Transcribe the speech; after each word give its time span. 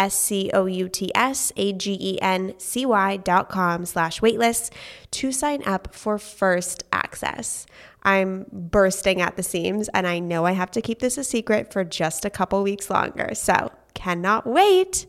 S 0.00 0.14
C 0.14 0.50
O 0.54 0.64
U 0.64 0.88
T 0.88 1.12
S 1.14 1.52
A 1.56 1.74
G 1.74 1.96
E 2.00 2.18
N 2.22 2.54
C 2.56 2.86
Y 2.86 3.18
dot 3.18 3.50
com 3.50 3.84
slash 3.84 4.20
waitlist 4.20 4.72
to 5.10 5.30
sign 5.30 5.62
up 5.66 5.94
for 5.94 6.18
first 6.18 6.84
access. 6.90 7.66
I'm 8.02 8.46
bursting 8.50 9.20
at 9.20 9.36
the 9.36 9.42
seams 9.42 9.90
and 9.90 10.06
I 10.06 10.18
know 10.18 10.46
I 10.46 10.52
have 10.52 10.70
to 10.70 10.80
keep 10.80 11.00
this 11.00 11.18
a 11.18 11.24
secret 11.24 11.70
for 11.70 11.84
just 11.84 12.24
a 12.24 12.30
couple 12.30 12.62
weeks 12.62 12.88
longer. 12.88 13.34
So 13.34 13.70
cannot 13.92 14.46
wait. 14.46 15.06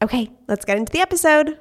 Okay, 0.00 0.30
let's 0.46 0.64
get 0.64 0.78
into 0.78 0.92
the 0.92 1.00
episode. 1.00 1.58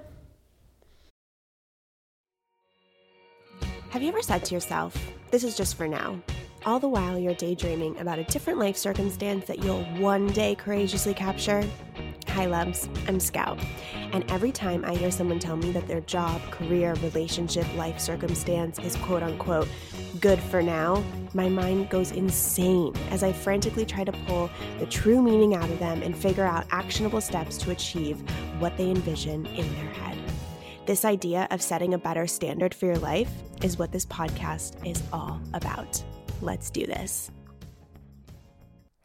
Have 3.90 4.04
you 4.04 4.10
ever 4.10 4.22
said 4.22 4.46
to 4.46 4.54
yourself, 4.54 4.96
this 5.32 5.44
is 5.44 5.58
just 5.58 5.76
for 5.76 5.88
now? 5.88 6.22
All 6.70 6.80
the 6.80 6.88
while 6.88 7.18
you're 7.18 7.34
daydreaming 7.34 7.98
about 7.98 8.20
a 8.20 8.24
different 8.26 8.60
life 8.60 8.78
circumstance 8.78 9.46
that 9.46 9.64
you'll 9.64 9.84
one 9.98 10.28
day 10.28 10.54
courageously 10.54 11.16
capture? 11.16 11.68
Hi, 12.28 12.46
loves. 12.46 12.88
I'm 13.08 13.20
Scout. 13.20 13.60
And 14.12 14.24
every 14.32 14.52
time 14.52 14.86
I 14.86 14.94
hear 14.94 15.10
someone 15.10 15.40
tell 15.40 15.58
me 15.58 15.72
that 15.72 15.88
their 15.88 16.02
job, 16.02 16.40
career, 16.52 16.94
relationship, 17.02 17.66
life 17.74 18.00
circumstance 18.00 18.78
is 18.78 18.96
quote 18.98 19.24
unquote 19.24 19.68
good 20.20 20.38
for 20.38 20.62
now, 20.62 21.04
my 21.34 21.50
mind 21.50 21.90
goes 21.90 22.12
insane 22.12 22.96
as 23.10 23.24
I 23.24 23.34
frantically 23.34 23.84
try 23.84 24.04
to 24.04 24.12
pull 24.28 24.52
the 24.78 24.86
true 24.86 25.24
meaning 25.24 25.56
out 25.56 25.72
of 25.72 25.80
them 25.80 26.04
and 26.04 26.16
figure 26.16 26.46
out 26.46 26.68
actionable 26.70 27.20
steps 27.20 27.58
to 27.64 27.72
achieve 27.72 28.22
what 28.60 28.78
they 28.78 28.92
envision 28.92 29.48
in 29.48 29.74
their 29.74 29.92
head. 29.94 30.20
This 30.86 31.04
idea 31.04 31.48
of 31.50 31.64
setting 31.64 31.96
a 31.96 31.98
better 31.98 32.28
standard 32.28 32.76
for 32.76 32.86
your 32.86 33.00
life 33.00 33.32
is 33.64 33.80
what 33.80 33.92
this 33.92 34.06
podcast 34.06 34.86
is 34.88 35.02
all 35.12 35.42
about. 35.56 36.04
Let's 36.42 36.70
do 36.70 36.86
this. 36.86 37.32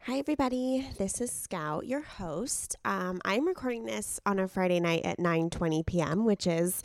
Hi, 0.03 0.19
everybody. 0.19 0.87
This 0.97 1.19
is 1.19 1.31
Scout, 1.31 1.87
your 1.87 2.01
host. 2.01 2.75
Um, 2.85 3.19
I'm 3.25 3.47
recording 3.47 3.85
this 3.85 4.19
on 4.25 4.39
a 4.39 4.47
Friday 4.47 4.79
night 4.79 5.01
at 5.03 5.17
9:20 5.17 5.85
p.m., 5.85 6.25
which 6.25 6.47
is 6.47 6.83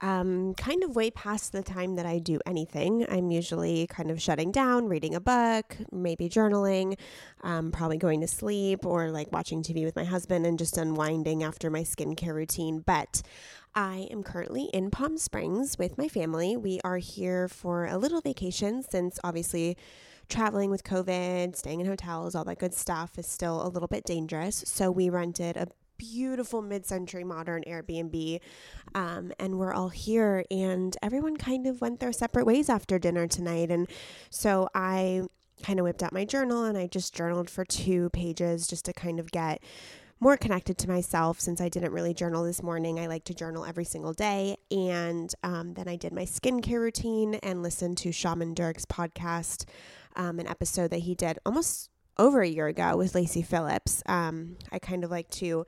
um, 0.00 0.54
kind 0.54 0.84
of 0.84 0.94
way 0.94 1.10
past 1.10 1.52
the 1.52 1.62
time 1.62 1.96
that 1.96 2.06
I 2.06 2.18
do 2.18 2.38
anything. 2.44 3.06
I'm 3.08 3.30
usually 3.30 3.86
kind 3.86 4.10
of 4.10 4.20
shutting 4.20 4.52
down, 4.52 4.88
reading 4.88 5.14
a 5.14 5.20
book, 5.20 5.76
maybe 5.90 6.28
journaling, 6.28 6.98
um, 7.42 7.72
probably 7.72 7.96
going 7.96 8.20
to 8.20 8.28
sleep, 8.28 8.84
or 8.84 9.10
like 9.10 9.32
watching 9.32 9.62
TV 9.62 9.84
with 9.84 9.96
my 9.96 10.04
husband 10.04 10.44
and 10.46 10.58
just 10.58 10.76
unwinding 10.76 11.42
after 11.42 11.70
my 11.70 11.80
skincare 11.80 12.34
routine. 12.34 12.80
But 12.80 13.22
I 13.74 14.08
am 14.10 14.22
currently 14.22 14.64
in 14.72 14.90
Palm 14.90 15.16
Springs 15.16 15.78
with 15.78 15.96
my 15.96 16.08
family. 16.08 16.56
We 16.56 16.80
are 16.84 16.98
here 16.98 17.48
for 17.48 17.86
a 17.86 17.96
little 17.96 18.20
vacation 18.20 18.82
since 18.82 19.18
obviously 19.24 19.76
traveling 20.28 20.70
with 20.70 20.84
COVID, 20.84 21.56
staying 21.56 21.80
in 21.80 21.86
hotels, 21.86 22.34
all 22.34 22.44
that 22.44 22.58
good 22.58 22.74
stuff 22.74 23.18
is 23.18 23.26
still 23.26 23.66
a 23.66 23.68
little 23.68 23.88
bit 23.88 24.04
dangerous. 24.04 24.64
So 24.66 24.90
we 24.90 25.08
rented 25.08 25.56
a 25.56 25.68
beautiful 25.98 26.62
mid-century 26.62 27.24
modern 27.24 27.62
Airbnb, 27.66 28.40
um, 28.94 29.32
and 29.38 29.58
we're 29.58 29.72
all 29.72 29.88
here. 29.88 30.44
And 30.50 30.96
everyone 31.02 31.36
kind 31.36 31.66
of 31.66 31.80
went 31.80 32.00
their 32.00 32.12
separate 32.12 32.46
ways 32.46 32.68
after 32.68 32.98
dinner 32.98 33.26
tonight, 33.26 33.70
and 33.70 33.88
so 34.30 34.68
I 34.74 35.22
kind 35.62 35.78
of 35.78 35.84
whipped 35.84 36.02
out 36.02 36.12
my 36.12 36.24
journal 36.24 36.64
and 36.64 36.76
I 36.76 36.86
just 36.86 37.14
journaled 37.14 37.48
for 37.48 37.64
two 37.64 38.10
pages 38.10 38.66
just 38.66 38.84
to 38.84 38.92
kind 38.92 39.18
of 39.18 39.30
get 39.30 39.62
more 40.18 40.36
connected 40.36 40.78
to 40.78 40.88
myself 40.88 41.40
since 41.40 41.60
I 41.60 41.68
didn't 41.68 41.92
really 41.92 42.14
journal 42.14 42.44
this 42.44 42.62
morning. 42.62 42.98
I 42.98 43.06
like 43.06 43.24
to 43.24 43.34
journal 43.34 43.64
every 43.64 43.84
single 43.84 44.14
day. 44.14 44.56
And 44.70 45.32
um, 45.42 45.74
then 45.74 45.88
I 45.88 45.96
did 45.96 46.12
my 46.12 46.24
skincare 46.24 46.80
routine 46.80 47.34
and 47.36 47.62
listened 47.62 47.98
to 47.98 48.12
Shaman 48.12 48.54
Durek's 48.54 48.86
podcast 48.86 49.66
um, 50.14 50.38
an 50.38 50.46
episode 50.46 50.90
that 50.90 51.00
he 51.00 51.14
did 51.14 51.38
almost 51.44 51.90
over 52.18 52.42
a 52.42 52.48
year 52.48 52.66
ago 52.66 52.96
with 52.96 53.14
Lacy 53.14 53.42
Phillips. 53.42 54.02
Um, 54.06 54.56
I 54.72 54.78
kind 54.78 55.04
of 55.04 55.10
like 55.10 55.30
to 55.30 55.66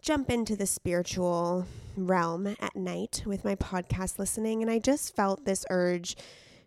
jump 0.00 0.30
into 0.30 0.56
the 0.56 0.66
spiritual 0.66 1.66
realm 1.96 2.46
at 2.60 2.74
night 2.74 3.22
with 3.24 3.44
my 3.44 3.54
podcast 3.54 4.18
listening, 4.18 4.62
and 4.62 4.70
I 4.70 4.78
just 4.78 5.14
felt 5.14 5.44
this 5.44 5.64
urge 5.70 6.16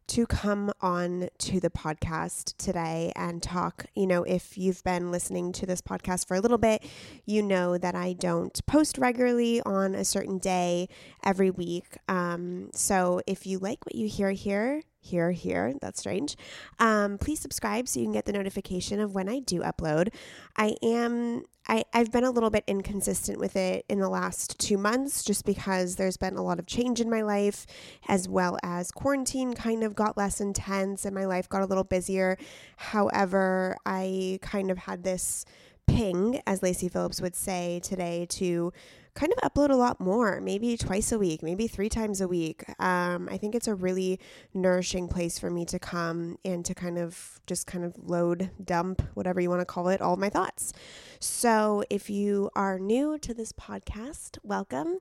to 0.07 0.25
come 0.27 0.71
on 0.81 1.29
to 1.39 1.59
the 1.59 1.69
podcast 1.69 2.55
today 2.57 3.11
and 3.15 3.41
talk. 3.41 3.85
You 3.95 4.07
know, 4.07 4.23
if 4.23 4.57
you've 4.57 4.83
been 4.83 5.11
listening 5.11 5.51
to 5.53 5.65
this 5.65 5.81
podcast 5.81 6.27
for 6.27 6.35
a 6.35 6.39
little 6.39 6.57
bit, 6.57 6.83
you 7.25 7.41
know 7.41 7.77
that 7.77 7.95
I 7.95 8.13
don't 8.13 8.65
post 8.67 8.97
regularly 8.97 9.61
on 9.61 9.95
a 9.95 10.05
certain 10.05 10.37
day 10.37 10.89
every 11.23 11.49
week. 11.49 11.97
Um, 12.07 12.69
so 12.73 13.21
if 13.25 13.47
you 13.47 13.57
like 13.57 13.85
what 13.85 13.95
you 13.95 14.07
hear 14.07 14.31
here, 14.31 14.83
here, 15.05 15.31
here. 15.31 15.73
That's 15.81 15.99
strange. 15.99 16.35
Um, 16.79 17.17
please 17.17 17.39
subscribe 17.39 17.88
so 17.88 17.99
you 17.99 18.05
can 18.05 18.13
get 18.13 18.25
the 18.25 18.33
notification 18.33 18.99
of 18.99 19.13
when 19.13 19.29
I 19.29 19.39
do 19.39 19.61
upload. 19.61 20.13
I 20.57 20.75
am. 20.83 21.43
I, 21.67 21.83
I've 21.93 22.11
been 22.11 22.23
a 22.23 22.29
little 22.29 22.51
bit 22.51 22.63
inconsistent 22.67 23.39
with 23.39 23.55
it 23.55 23.85
in 23.89 23.99
the 23.99 24.09
last 24.09 24.59
two 24.59 24.77
months 24.77 25.23
just 25.23 25.45
because 25.45 25.95
there's 25.95 26.16
been 26.16 26.35
a 26.35 26.43
lot 26.43 26.59
of 26.59 26.67
change 26.67 27.01
in 27.01 27.09
my 27.09 27.23
life, 27.23 27.66
as 28.07 28.29
well 28.29 28.59
as 28.61 28.91
quarantine 28.91 29.55
kind 29.55 29.83
of 29.83 29.95
got 29.95 30.16
less 30.16 30.39
intense 30.39 31.05
and 31.05 31.16
my 31.16 31.25
life 31.25 31.49
got 31.49 31.63
a 31.63 31.66
little 31.66 31.83
busier. 31.83 32.37
However, 32.77 33.77
I 33.83 34.37
kind 34.43 34.69
of 34.69 34.77
had 34.77 35.03
this 35.03 35.43
ping, 35.87 36.41
as 36.45 36.61
Lacy 36.61 36.87
Phillips 36.87 37.22
would 37.22 37.35
say 37.35 37.79
today, 37.83 38.27
to 38.31 38.72
kind 39.15 39.33
of 39.33 39.49
upload 39.49 39.69
a 39.69 39.75
lot 39.75 40.01
more, 40.01 40.41
maybe 40.41 40.75
twice 40.75 41.13
a 41.13 41.17
week, 41.17 41.41
maybe 41.41 41.67
three 41.67 41.87
times 41.87 42.19
a 42.19 42.27
week. 42.27 42.65
Um, 42.79 43.29
I 43.31 43.37
think 43.37 43.55
it's 43.55 43.67
a 43.67 43.73
really 43.73 44.19
nourishing 44.53 45.07
place 45.07 45.39
for 45.39 45.49
me 45.49 45.63
to 45.65 45.79
come 45.79 46.37
and 46.43 46.65
to 46.65 46.75
kind 46.75 46.97
of 46.97 47.39
just 47.47 47.65
kind 47.65 47.85
of 47.85 47.95
load, 47.97 48.51
dump, 48.61 49.01
whatever 49.13 49.39
you 49.39 49.49
want 49.49 49.61
to 49.61 49.65
call 49.65 49.87
it, 49.87 50.01
all 50.01 50.17
my 50.17 50.29
thoughts. 50.29 50.73
So 51.21 51.83
if 51.89 52.09
you 52.09 52.49
are 52.55 52.77
new 52.77 53.17
to 53.19 53.33
this 53.33 53.53
podcast, 53.53 54.37
welcome. 54.43 54.99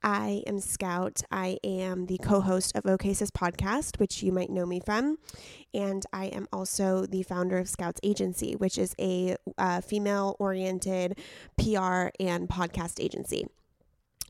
I 0.00 0.44
am 0.46 0.60
Scout. 0.60 1.22
I 1.32 1.58
am 1.64 2.06
the 2.06 2.18
co 2.18 2.40
host 2.40 2.76
of 2.76 2.86
OK 2.86 3.14
Sis 3.14 3.32
podcast, 3.32 3.98
which 3.98 4.22
you 4.22 4.30
might 4.30 4.48
know 4.48 4.64
me 4.64 4.78
from. 4.78 5.18
And 5.74 6.06
I 6.12 6.26
am 6.26 6.46
also 6.52 7.04
the 7.04 7.24
founder 7.24 7.58
of 7.58 7.68
Scouts 7.68 8.00
Agency, 8.04 8.54
which 8.54 8.78
is 8.78 8.94
a 9.00 9.36
uh, 9.58 9.80
female 9.80 10.36
oriented 10.38 11.18
PR 11.58 12.10
and 12.20 12.48
podcast 12.48 13.02
agency 13.02 13.48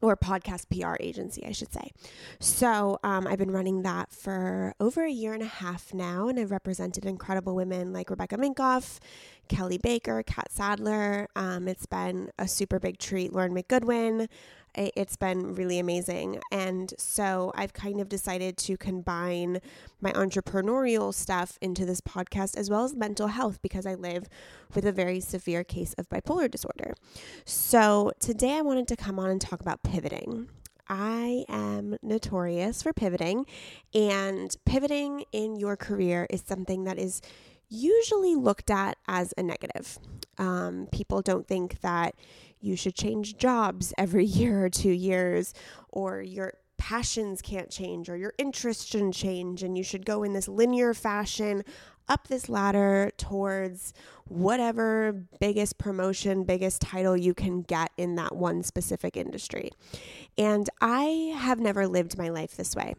or 0.02 0.16
podcast 0.16 0.68
PR 0.68 0.96
agency, 1.00 1.44
I 1.46 1.52
should 1.52 1.72
say. 1.72 1.90
So 2.38 2.98
um, 3.02 3.26
I've 3.26 3.38
been 3.38 3.50
running 3.50 3.82
that 3.82 4.12
for 4.12 4.74
over 4.78 5.04
a 5.04 5.10
year 5.10 5.32
and 5.32 5.42
a 5.42 5.46
half 5.46 5.94
now, 5.94 6.28
and 6.28 6.38
I've 6.38 6.50
represented 6.50 7.06
incredible 7.06 7.54
women 7.54 7.92
like 7.92 8.10
Rebecca 8.10 8.36
Minkoff, 8.36 8.98
Kelly 9.48 9.78
Baker, 9.78 10.22
Kat 10.22 10.50
Sadler. 10.50 11.28
Um, 11.34 11.68
it's 11.68 11.86
been 11.86 12.30
a 12.38 12.46
super 12.46 12.78
big 12.78 12.98
treat. 12.98 13.32
Lauren 13.32 13.54
McGoodwin, 13.54 14.28
it's 14.76 15.16
been 15.16 15.54
really 15.54 15.78
amazing. 15.78 16.40
And 16.52 16.92
so 16.98 17.52
I've 17.54 17.72
kind 17.72 18.00
of 18.00 18.08
decided 18.08 18.56
to 18.58 18.76
combine 18.76 19.60
my 20.00 20.12
entrepreneurial 20.12 21.12
stuff 21.12 21.58
into 21.60 21.84
this 21.84 22.00
podcast 22.00 22.56
as 22.56 22.70
well 22.70 22.84
as 22.84 22.94
mental 22.94 23.28
health 23.28 23.60
because 23.62 23.86
I 23.86 23.94
live 23.94 24.28
with 24.74 24.84
a 24.84 24.92
very 24.92 25.20
severe 25.20 25.64
case 25.64 25.94
of 25.94 26.08
bipolar 26.08 26.50
disorder. 26.50 26.94
So 27.44 28.12
today 28.20 28.54
I 28.54 28.60
wanted 28.60 28.88
to 28.88 28.96
come 28.96 29.18
on 29.18 29.30
and 29.30 29.40
talk 29.40 29.60
about 29.60 29.82
pivoting. 29.82 30.48
I 30.88 31.44
am 31.48 31.96
notorious 32.00 32.82
for 32.82 32.92
pivoting, 32.92 33.46
and 33.92 34.54
pivoting 34.64 35.24
in 35.32 35.56
your 35.56 35.76
career 35.76 36.28
is 36.30 36.44
something 36.46 36.84
that 36.84 36.96
is 36.96 37.20
usually 37.68 38.36
looked 38.36 38.70
at 38.70 38.96
as 39.08 39.34
a 39.36 39.42
negative. 39.42 39.98
Um, 40.38 40.86
people 40.92 41.22
don't 41.22 41.46
think 41.46 41.80
that 41.80 42.14
you 42.66 42.76
should 42.76 42.94
change 42.94 43.36
jobs 43.36 43.94
every 43.96 44.24
year 44.40 44.64
or 44.64 44.70
two 44.70 44.90
years, 44.90 45.54
or 45.88 46.20
your 46.20 46.54
passions 46.76 47.40
can't 47.40 47.70
change, 47.70 48.08
or 48.08 48.16
your 48.16 48.34
interests 48.38 48.84
shouldn't 48.84 49.14
change, 49.14 49.62
and 49.62 49.78
you 49.78 49.84
should 49.84 50.04
go 50.04 50.22
in 50.22 50.32
this 50.32 50.48
linear 50.48 50.92
fashion 50.92 51.62
up 52.08 52.28
this 52.28 52.48
ladder 52.48 53.10
towards 53.16 53.92
whatever 54.28 55.24
biggest 55.40 55.78
promotion, 55.78 56.44
biggest 56.44 56.80
title 56.80 57.16
you 57.16 57.34
can 57.34 57.62
get 57.62 57.90
in 57.96 58.14
that 58.16 58.34
one 58.34 58.62
specific 58.62 59.16
industry. 59.16 59.70
And 60.38 60.68
I 60.80 61.34
have 61.36 61.58
never 61.58 61.86
lived 61.86 62.18
my 62.18 62.28
life 62.28 62.56
this 62.56 62.76
way. 62.76 62.94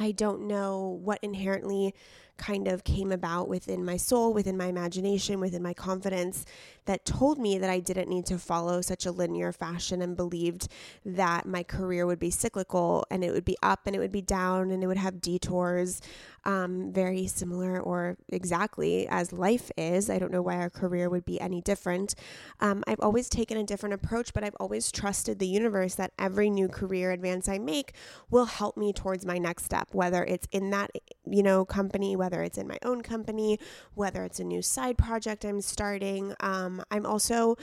I 0.00 0.12
don't 0.12 0.48
know 0.48 0.98
what 1.02 1.18
inherently 1.22 1.94
kind 2.38 2.68
of 2.68 2.84
came 2.84 3.12
about 3.12 3.48
within 3.48 3.84
my 3.84 3.98
soul, 3.98 4.32
within 4.32 4.56
my 4.56 4.66
imagination, 4.66 5.40
within 5.40 5.62
my 5.62 5.74
confidence 5.74 6.46
that 6.86 7.04
told 7.04 7.38
me 7.38 7.58
that 7.58 7.68
I 7.68 7.80
didn't 7.80 8.08
need 8.08 8.24
to 8.26 8.38
follow 8.38 8.80
such 8.80 9.04
a 9.04 9.12
linear 9.12 9.52
fashion 9.52 10.00
and 10.00 10.16
believed 10.16 10.68
that 11.04 11.44
my 11.44 11.62
career 11.62 12.06
would 12.06 12.18
be 12.18 12.30
cyclical 12.30 13.04
and 13.10 13.22
it 13.22 13.32
would 13.32 13.44
be 13.44 13.58
up 13.62 13.80
and 13.84 13.94
it 13.94 13.98
would 13.98 14.10
be 14.10 14.22
down 14.22 14.70
and 14.70 14.82
it 14.82 14.86
would 14.86 14.96
have 14.96 15.20
detours 15.20 16.00
um, 16.44 16.92
very 16.92 17.26
similar 17.26 17.80
or 17.80 18.16
exactly 18.28 19.06
as 19.08 19.32
life 19.32 19.70
is. 19.76 20.08
I 20.08 20.18
don't 20.18 20.32
know 20.32 20.42
why 20.42 20.56
our 20.56 20.70
career 20.70 21.08
would 21.08 21.24
be 21.24 21.40
any 21.40 21.60
different. 21.60 22.14
Um, 22.60 22.82
I've 22.86 23.00
always 23.00 23.28
taken 23.28 23.56
a 23.56 23.64
different 23.64 23.94
approach, 23.94 24.32
but 24.32 24.44
I've 24.44 24.56
always 24.58 24.90
trusted 24.90 25.38
the 25.38 25.46
universe 25.46 25.94
that 25.96 26.12
every 26.18 26.50
new 26.50 26.68
career 26.68 27.12
advance 27.12 27.48
I 27.48 27.58
make 27.58 27.94
will 28.30 28.46
help 28.46 28.76
me 28.76 28.92
towards 28.92 29.26
my 29.26 29.38
next 29.38 29.64
step, 29.64 29.88
whether 29.92 30.24
it's 30.24 30.48
in 30.52 30.70
that, 30.70 30.90
you 31.26 31.42
know, 31.42 31.64
company, 31.64 32.16
whether 32.16 32.42
it's 32.42 32.58
in 32.58 32.66
my 32.68 32.78
own 32.84 33.02
company, 33.02 33.58
whether 33.94 34.24
it's 34.24 34.40
a 34.40 34.44
new 34.44 34.62
side 34.62 34.98
project 34.98 35.44
I'm 35.44 35.60
starting. 35.60 36.34
Um, 36.40 36.82
I'm 36.90 37.06
also 37.06 37.56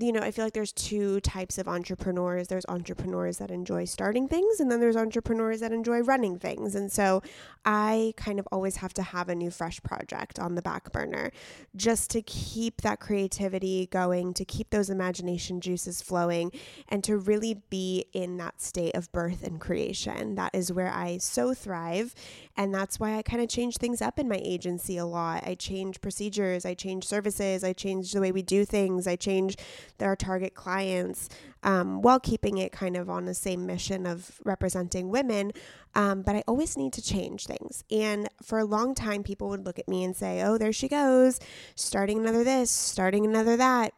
you 0.00 0.12
know, 0.12 0.20
I 0.20 0.30
feel 0.30 0.44
like 0.44 0.52
there's 0.52 0.72
two 0.72 1.20
types 1.20 1.58
of 1.58 1.68
entrepreneurs. 1.68 2.48
There's 2.48 2.66
entrepreneurs 2.68 3.38
that 3.38 3.50
enjoy 3.50 3.84
starting 3.84 4.28
things, 4.28 4.60
and 4.60 4.70
then 4.70 4.80
there's 4.80 4.96
entrepreneurs 4.96 5.60
that 5.60 5.72
enjoy 5.72 6.00
running 6.00 6.38
things. 6.38 6.74
And 6.74 6.90
so 6.90 7.22
I 7.64 8.14
kind 8.16 8.38
of 8.38 8.48
always 8.52 8.76
have 8.76 8.94
to 8.94 9.02
have 9.02 9.28
a 9.28 9.34
new, 9.34 9.50
fresh 9.50 9.82
project 9.82 10.38
on 10.38 10.54
the 10.54 10.62
back 10.62 10.92
burner 10.92 11.30
just 11.76 12.10
to 12.10 12.22
keep 12.22 12.82
that 12.82 13.00
creativity 13.00 13.86
going, 13.90 14.34
to 14.34 14.44
keep 14.44 14.70
those 14.70 14.90
imagination 14.90 15.60
juices 15.60 16.02
flowing, 16.02 16.52
and 16.88 17.02
to 17.04 17.16
really 17.16 17.62
be 17.70 18.06
in 18.12 18.36
that 18.38 18.60
state 18.60 18.94
of 18.94 19.10
birth 19.12 19.42
and 19.44 19.60
creation. 19.60 20.34
That 20.34 20.54
is 20.54 20.72
where 20.72 20.92
I 20.92 21.18
so 21.18 21.54
thrive. 21.54 22.14
And 22.56 22.74
that's 22.74 22.98
why 22.98 23.16
I 23.16 23.22
kind 23.22 23.40
of 23.40 23.48
change 23.48 23.76
things 23.76 24.02
up 24.02 24.18
in 24.18 24.28
my 24.28 24.40
agency 24.42 24.96
a 24.96 25.06
lot. 25.06 25.44
I 25.46 25.54
change 25.54 26.00
procedures, 26.00 26.64
I 26.64 26.74
change 26.74 27.04
services, 27.04 27.62
I 27.62 27.72
change 27.72 28.12
the 28.12 28.20
way 28.20 28.32
we 28.32 28.42
do 28.42 28.64
things, 28.64 29.06
I 29.06 29.16
change 29.16 29.56
our 30.00 30.16
target 30.16 30.54
clients 30.54 31.28
um, 31.62 32.02
while 32.02 32.20
keeping 32.20 32.58
it 32.58 32.72
kind 32.72 32.96
of 32.96 33.10
on 33.10 33.24
the 33.24 33.34
same 33.34 33.66
mission 33.66 34.06
of 34.06 34.40
representing 34.44 35.08
women. 35.10 35.52
Um, 35.94 36.22
but 36.22 36.36
I 36.36 36.44
always 36.46 36.76
need 36.76 36.92
to 36.94 37.02
change 37.02 37.46
things. 37.46 37.84
And 37.90 38.28
for 38.42 38.58
a 38.58 38.64
long 38.64 38.94
time, 38.94 39.22
people 39.22 39.48
would 39.48 39.64
look 39.64 39.78
at 39.78 39.88
me 39.88 40.04
and 40.04 40.14
say, 40.14 40.42
oh, 40.42 40.58
there 40.58 40.72
she 40.72 40.88
goes, 40.88 41.40
starting 41.74 42.18
another 42.18 42.44
this, 42.44 42.70
starting 42.70 43.24
another 43.24 43.56
that. 43.56 43.92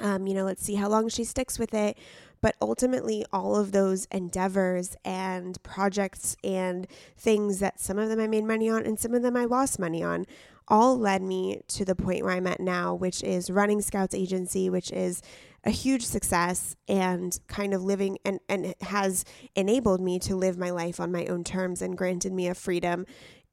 Um, 0.00 0.26
you 0.26 0.34
know, 0.34 0.44
let's 0.44 0.62
see 0.62 0.74
how 0.74 0.88
long 0.88 1.08
she 1.08 1.24
sticks 1.24 1.58
with 1.58 1.74
it. 1.74 1.98
But 2.42 2.56
ultimately, 2.62 3.24
all 3.32 3.54
of 3.56 3.72
those 3.72 4.06
endeavors 4.06 4.96
and 5.04 5.62
projects 5.62 6.36
and 6.42 6.86
things 7.16 7.58
that 7.58 7.80
some 7.80 7.98
of 7.98 8.08
them 8.08 8.18
I 8.18 8.26
made 8.26 8.44
money 8.44 8.70
on 8.70 8.86
and 8.86 8.98
some 8.98 9.14
of 9.14 9.22
them 9.22 9.36
I 9.36 9.44
lost 9.44 9.78
money 9.78 10.02
on 10.02 10.26
all 10.70 10.96
led 10.98 11.22
me 11.22 11.60
to 11.68 11.84
the 11.84 11.96
point 11.96 12.24
where 12.24 12.32
I'm 12.32 12.46
at 12.46 12.60
now, 12.60 12.94
which 12.94 13.22
is 13.22 13.50
running 13.50 13.80
Scouts 13.82 14.14
Agency, 14.14 14.70
which 14.70 14.92
is 14.92 15.20
a 15.64 15.70
huge 15.70 16.06
success 16.06 16.76
and 16.88 17.38
kind 17.48 17.74
of 17.74 17.82
living 17.82 18.18
and, 18.24 18.40
and 18.48 18.74
has 18.80 19.24
enabled 19.54 20.00
me 20.00 20.18
to 20.20 20.34
live 20.36 20.56
my 20.56 20.70
life 20.70 21.00
on 21.00 21.12
my 21.12 21.26
own 21.26 21.44
terms 21.44 21.82
and 21.82 21.98
granted 21.98 22.32
me 22.32 22.48
a 22.48 22.54
freedom 22.54 23.04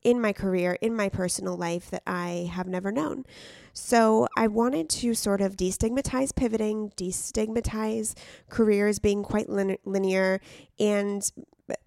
in 0.03 0.21
my 0.21 0.31
career, 0.31 0.77
in 0.79 0.95
my 0.95 1.09
personal 1.09 1.57
life 1.57 1.89
that 1.89 2.03
I 2.05 2.49
have 2.53 2.67
never 2.67 2.91
known. 2.91 3.25
So 3.73 4.27
I 4.37 4.47
wanted 4.47 4.89
to 4.89 5.13
sort 5.13 5.41
of 5.41 5.57
destigmatize 5.57 6.33
pivoting, 6.35 6.91
destigmatize 6.95 8.15
careers 8.49 8.99
being 8.99 9.23
quite 9.23 9.49
lin- 9.49 9.77
linear, 9.83 10.39
and 10.79 11.29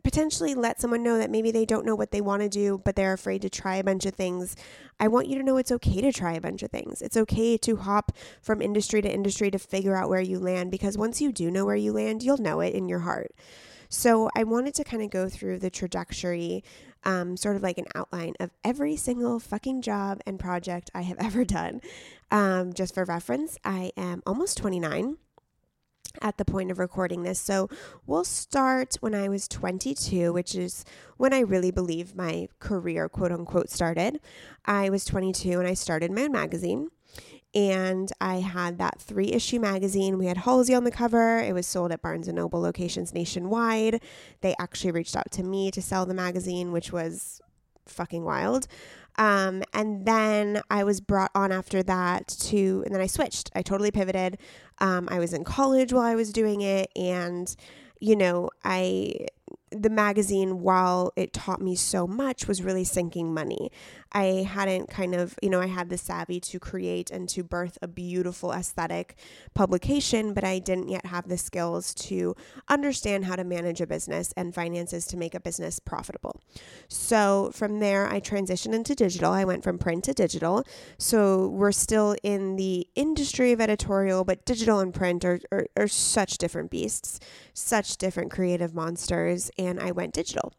potentially 0.02 0.54
let 0.54 0.80
someone 0.80 1.02
know 1.02 1.18
that 1.18 1.30
maybe 1.30 1.50
they 1.50 1.64
don't 1.64 1.86
know 1.86 1.94
what 1.94 2.10
they 2.10 2.20
want 2.20 2.42
to 2.42 2.48
do, 2.48 2.80
but 2.84 2.96
they're 2.96 3.12
afraid 3.12 3.42
to 3.42 3.50
try 3.50 3.76
a 3.76 3.84
bunch 3.84 4.06
of 4.06 4.14
things. 4.14 4.56
I 4.98 5.08
want 5.08 5.28
you 5.28 5.38
to 5.38 5.44
know 5.44 5.56
it's 5.56 5.72
okay 5.72 6.00
to 6.00 6.12
try 6.12 6.32
a 6.32 6.40
bunch 6.40 6.62
of 6.62 6.70
things. 6.70 7.00
It's 7.00 7.16
okay 7.16 7.56
to 7.58 7.76
hop 7.76 8.12
from 8.42 8.60
industry 8.60 9.00
to 9.02 9.12
industry 9.12 9.50
to 9.50 9.58
figure 9.58 9.96
out 9.96 10.08
where 10.08 10.20
you 10.20 10.38
land 10.38 10.70
because 10.70 10.98
once 10.98 11.20
you 11.20 11.32
do 11.32 11.50
know 11.50 11.64
where 11.64 11.76
you 11.76 11.92
land, 11.92 12.22
you'll 12.22 12.38
know 12.38 12.60
it 12.60 12.74
in 12.74 12.88
your 12.88 13.00
heart. 13.00 13.32
So 13.88 14.30
I 14.36 14.44
wanted 14.44 14.74
to 14.76 14.84
kind 14.84 15.02
of 15.02 15.10
go 15.10 15.28
through 15.28 15.58
the 15.58 15.70
trajectory, 15.70 16.62
um, 17.04 17.36
sort 17.36 17.56
of 17.56 17.62
like 17.62 17.76
an 17.76 17.86
outline 17.94 18.34
of 18.38 18.50
every 18.62 18.96
single 18.96 19.40
fucking 19.40 19.82
job 19.82 20.20
and 20.26 20.38
project 20.38 20.90
I 20.94 21.02
have 21.02 21.18
ever 21.20 21.44
done. 21.44 21.80
Um, 22.30 22.72
just 22.72 22.94
for 22.94 23.04
reference, 23.04 23.58
I 23.64 23.90
am 23.96 24.22
almost 24.26 24.58
29 24.58 25.16
at 26.20 26.36
the 26.36 26.44
point 26.44 26.70
of 26.70 26.78
recording 26.78 27.22
this. 27.22 27.40
So 27.40 27.68
we'll 28.06 28.24
start 28.24 28.96
when 29.00 29.14
I 29.14 29.28
was 29.28 29.48
22, 29.48 30.32
which 30.32 30.54
is 30.54 30.84
when 31.16 31.32
I 31.32 31.40
really 31.40 31.70
believe 31.70 32.14
my 32.14 32.48
career, 32.58 33.08
quote 33.08 33.32
unquote, 33.32 33.70
started. 33.70 34.20
I 34.64 34.90
was 34.90 35.04
22 35.04 35.58
and 35.58 35.68
I 35.68 35.74
started 35.74 36.10
my 36.10 36.22
own 36.22 36.32
magazine. 36.32 36.88
And 37.52 38.12
I 38.20 38.36
had 38.36 38.78
that 38.78 39.00
three 39.00 39.32
issue 39.32 39.58
magazine. 39.58 40.18
We 40.18 40.26
had 40.26 40.38
Halsey 40.38 40.72
on 40.72 40.84
the 40.84 40.92
cover. 40.92 41.38
It 41.38 41.52
was 41.52 41.66
sold 41.66 41.90
at 41.90 42.00
Barnes 42.00 42.28
and 42.28 42.36
Noble 42.36 42.60
locations 42.60 43.12
nationwide. 43.12 44.00
They 44.40 44.54
actually 44.60 44.92
reached 44.92 45.16
out 45.16 45.32
to 45.32 45.42
me 45.42 45.72
to 45.72 45.82
sell 45.82 46.06
the 46.06 46.14
magazine, 46.14 46.70
which 46.70 46.92
was 46.92 47.40
fucking 47.86 48.24
wild. 48.24 48.68
Um, 49.16 49.62
and 49.74 50.06
then 50.06 50.62
I 50.70 50.84
was 50.84 51.00
brought 51.00 51.30
on 51.34 51.52
after 51.52 51.82
that 51.82 52.28
to, 52.28 52.82
and 52.86 52.94
then 52.94 53.00
I 53.00 53.06
switched. 53.06 53.50
I 53.54 53.62
totally 53.62 53.90
pivoted. 53.90 54.38
Um, 54.78 55.08
I 55.10 55.18
was 55.18 55.32
in 55.32 55.44
college 55.44 55.92
while 55.92 56.04
I 56.04 56.14
was 56.14 56.32
doing 56.32 56.62
it. 56.62 56.90
And, 56.96 57.54
you 58.00 58.16
know, 58.16 58.50
I 58.64 59.26
the 59.70 59.90
magazine, 59.90 60.60
while 60.60 61.12
it 61.16 61.32
taught 61.32 61.60
me 61.60 61.76
so 61.76 62.06
much, 62.06 62.48
was 62.48 62.62
really 62.62 62.84
sinking 62.84 63.32
money. 63.32 63.70
I 64.12 64.44
hadn't 64.48 64.90
kind 64.90 65.14
of, 65.14 65.38
you 65.40 65.50
know, 65.50 65.60
I 65.60 65.66
had 65.66 65.88
the 65.88 65.96
savvy 65.96 66.40
to 66.40 66.58
create 66.58 67.10
and 67.10 67.28
to 67.28 67.44
birth 67.44 67.78
a 67.80 67.86
beautiful 67.86 68.52
aesthetic 68.52 69.16
publication, 69.54 70.34
but 70.34 70.42
I 70.42 70.58
didn't 70.58 70.88
yet 70.88 71.06
have 71.06 71.28
the 71.28 71.38
skills 71.38 71.94
to 71.94 72.34
understand 72.68 73.26
how 73.26 73.36
to 73.36 73.44
manage 73.44 73.80
a 73.80 73.86
business 73.86 74.32
and 74.36 74.52
finances 74.52 75.06
to 75.06 75.16
make 75.16 75.34
a 75.34 75.40
business 75.40 75.78
profitable. 75.78 76.40
So 76.88 77.50
from 77.54 77.78
there, 77.78 78.08
I 78.08 78.20
transitioned 78.20 78.74
into 78.74 78.96
digital. 78.96 79.32
I 79.32 79.44
went 79.44 79.62
from 79.62 79.78
print 79.78 80.04
to 80.04 80.12
digital. 80.12 80.64
So 80.98 81.46
we're 81.46 81.70
still 81.70 82.16
in 82.24 82.56
the 82.56 82.88
industry 82.96 83.52
of 83.52 83.60
editorial, 83.60 84.24
but 84.24 84.44
digital 84.44 84.80
and 84.80 84.92
print 84.92 85.24
are, 85.24 85.38
are, 85.52 85.66
are 85.76 85.88
such 85.88 86.38
different 86.38 86.70
beasts, 86.70 87.20
such 87.54 87.96
different 87.96 88.32
creative 88.32 88.74
monsters 88.74 89.50
and 89.66 89.78
I 89.78 89.92
went 89.92 90.14
digital. 90.14 90.52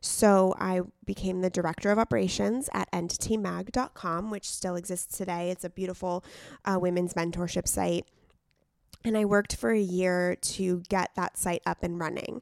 So 0.00 0.54
I 0.58 0.80
became 1.04 1.40
the 1.40 1.50
director 1.50 1.90
of 1.90 1.98
operations 1.98 2.68
at 2.72 2.90
entitymag.com, 2.92 4.30
which 4.30 4.48
still 4.48 4.76
exists 4.76 5.16
today. 5.16 5.50
It's 5.50 5.64
a 5.64 5.70
beautiful 5.70 6.24
uh, 6.64 6.78
women's 6.80 7.14
mentorship 7.14 7.68
site. 7.68 8.06
And 9.04 9.16
I 9.16 9.24
worked 9.24 9.56
for 9.56 9.70
a 9.70 9.78
year 9.78 10.36
to 10.36 10.82
get 10.88 11.10
that 11.16 11.36
site 11.36 11.62
up 11.66 11.82
and 11.82 11.98
running. 11.98 12.40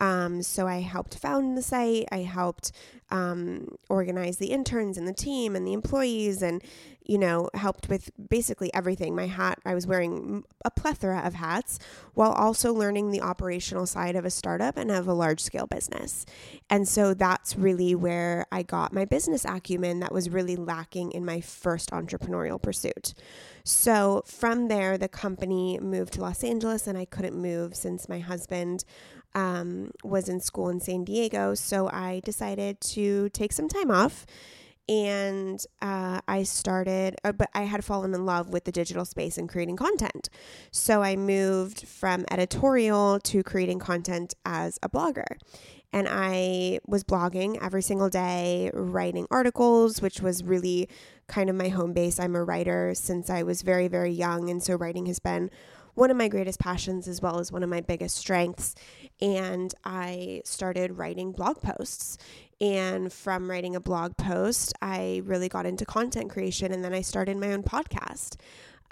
Um, 0.00 0.42
so 0.42 0.66
I 0.66 0.80
helped 0.80 1.18
found 1.18 1.56
the 1.56 1.62
site. 1.62 2.06
I 2.12 2.18
helped 2.18 2.72
um, 3.10 3.76
organize 3.88 4.38
the 4.38 4.50
interns 4.50 4.98
and 4.98 5.06
the 5.06 5.12
team 5.12 5.54
and 5.56 5.66
the 5.66 5.72
employees, 5.72 6.42
and 6.42 6.62
you 7.04 7.18
know 7.18 7.48
helped 7.54 7.88
with 7.88 8.10
basically 8.28 8.72
everything. 8.74 9.14
My 9.14 9.26
hat. 9.26 9.58
I 9.64 9.74
was 9.74 9.86
wearing 9.86 10.44
a 10.64 10.70
plethora 10.70 11.20
of 11.24 11.34
hats 11.34 11.78
while 12.14 12.32
also 12.32 12.74
learning 12.74 13.10
the 13.10 13.22
operational 13.22 13.86
side 13.86 14.16
of 14.16 14.24
a 14.24 14.30
startup 14.30 14.76
and 14.76 14.90
of 14.90 15.06
a 15.06 15.14
large 15.14 15.40
scale 15.40 15.66
business. 15.66 16.26
And 16.68 16.88
so 16.88 17.14
that's 17.14 17.56
really 17.56 17.94
where 17.94 18.46
I 18.50 18.62
got 18.62 18.92
my 18.92 19.04
business 19.04 19.44
acumen 19.44 20.00
that 20.00 20.12
was 20.12 20.28
really 20.28 20.56
lacking 20.56 21.12
in 21.12 21.24
my 21.24 21.40
first 21.40 21.90
entrepreneurial 21.90 22.60
pursuit. 22.60 23.14
So 23.64 24.22
from 24.26 24.68
there, 24.68 24.96
the 24.96 25.08
company 25.08 25.78
moved 25.80 26.12
to 26.14 26.20
Los 26.20 26.44
Angeles, 26.44 26.86
and 26.86 26.96
I 26.96 27.04
couldn't 27.04 27.34
move 27.34 27.74
since 27.74 28.08
my 28.08 28.20
husband 28.20 28.84
um, 29.36 29.92
was 30.02 30.28
in 30.28 30.40
school 30.40 30.68
in 30.70 30.80
San 30.80 31.04
Diego. 31.04 31.54
So 31.54 31.88
I 31.88 32.20
decided 32.24 32.80
to 32.80 33.28
take 33.28 33.52
some 33.52 33.68
time 33.68 33.90
off 33.92 34.26
and 34.88 35.64
uh, 35.82 36.20
I 36.26 36.44
started, 36.44 37.16
uh, 37.22 37.32
but 37.32 37.50
I 37.54 37.62
had 37.62 37.84
fallen 37.84 38.14
in 38.14 38.24
love 38.24 38.50
with 38.50 38.64
the 38.64 38.72
digital 38.72 39.04
space 39.04 39.36
and 39.36 39.48
creating 39.48 39.76
content. 39.76 40.28
So 40.70 41.02
I 41.02 41.16
moved 41.16 41.86
from 41.86 42.24
editorial 42.30 43.18
to 43.20 43.42
creating 43.42 43.80
content 43.80 44.34
as 44.44 44.78
a 44.82 44.88
blogger. 44.88 45.26
And 45.92 46.06
I 46.08 46.80
was 46.86 47.04
blogging 47.04 47.58
every 47.62 47.82
single 47.82 48.08
day, 48.08 48.70
writing 48.74 49.26
articles, 49.30 50.00
which 50.00 50.20
was 50.20 50.44
really 50.44 50.88
kind 51.26 51.50
of 51.50 51.56
my 51.56 51.68
home 51.68 51.92
base. 51.92 52.20
I'm 52.20 52.36
a 52.36 52.44
writer 52.44 52.92
since 52.94 53.28
I 53.28 53.42
was 53.42 53.62
very, 53.62 53.88
very 53.88 54.12
young. 54.12 54.50
And 54.50 54.62
so 54.62 54.76
writing 54.76 55.06
has 55.06 55.18
been 55.18 55.50
one 55.96 56.10
of 56.10 56.16
my 56.16 56.28
greatest 56.28 56.60
passions 56.60 57.08
as 57.08 57.20
well 57.20 57.40
as 57.40 57.50
one 57.50 57.62
of 57.62 57.68
my 57.68 57.80
biggest 57.80 58.16
strengths. 58.16 58.74
And 59.20 59.74
I 59.84 60.42
started 60.44 60.98
writing 60.98 61.32
blog 61.32 61.60
posts. 61.60 62.18
And 62.60 63.12
from 63.12 63.50
writing 63.50 63.74
a 63.74 63.80
blog 63.80 64.16
post, 64.16 64.72
I 64.80 65.22
really 65.24 65.48
got 65.48 65.66
into 65.66 65.84
content 65.84 66.30
creation. 66.30 66.70
And 66.70 66.84
then 66.84 66.94
I 66.94 67.00
started 67.00 67.36
my 67.38 67.52
own 67.52 67.62
podcast. 67.62 68.36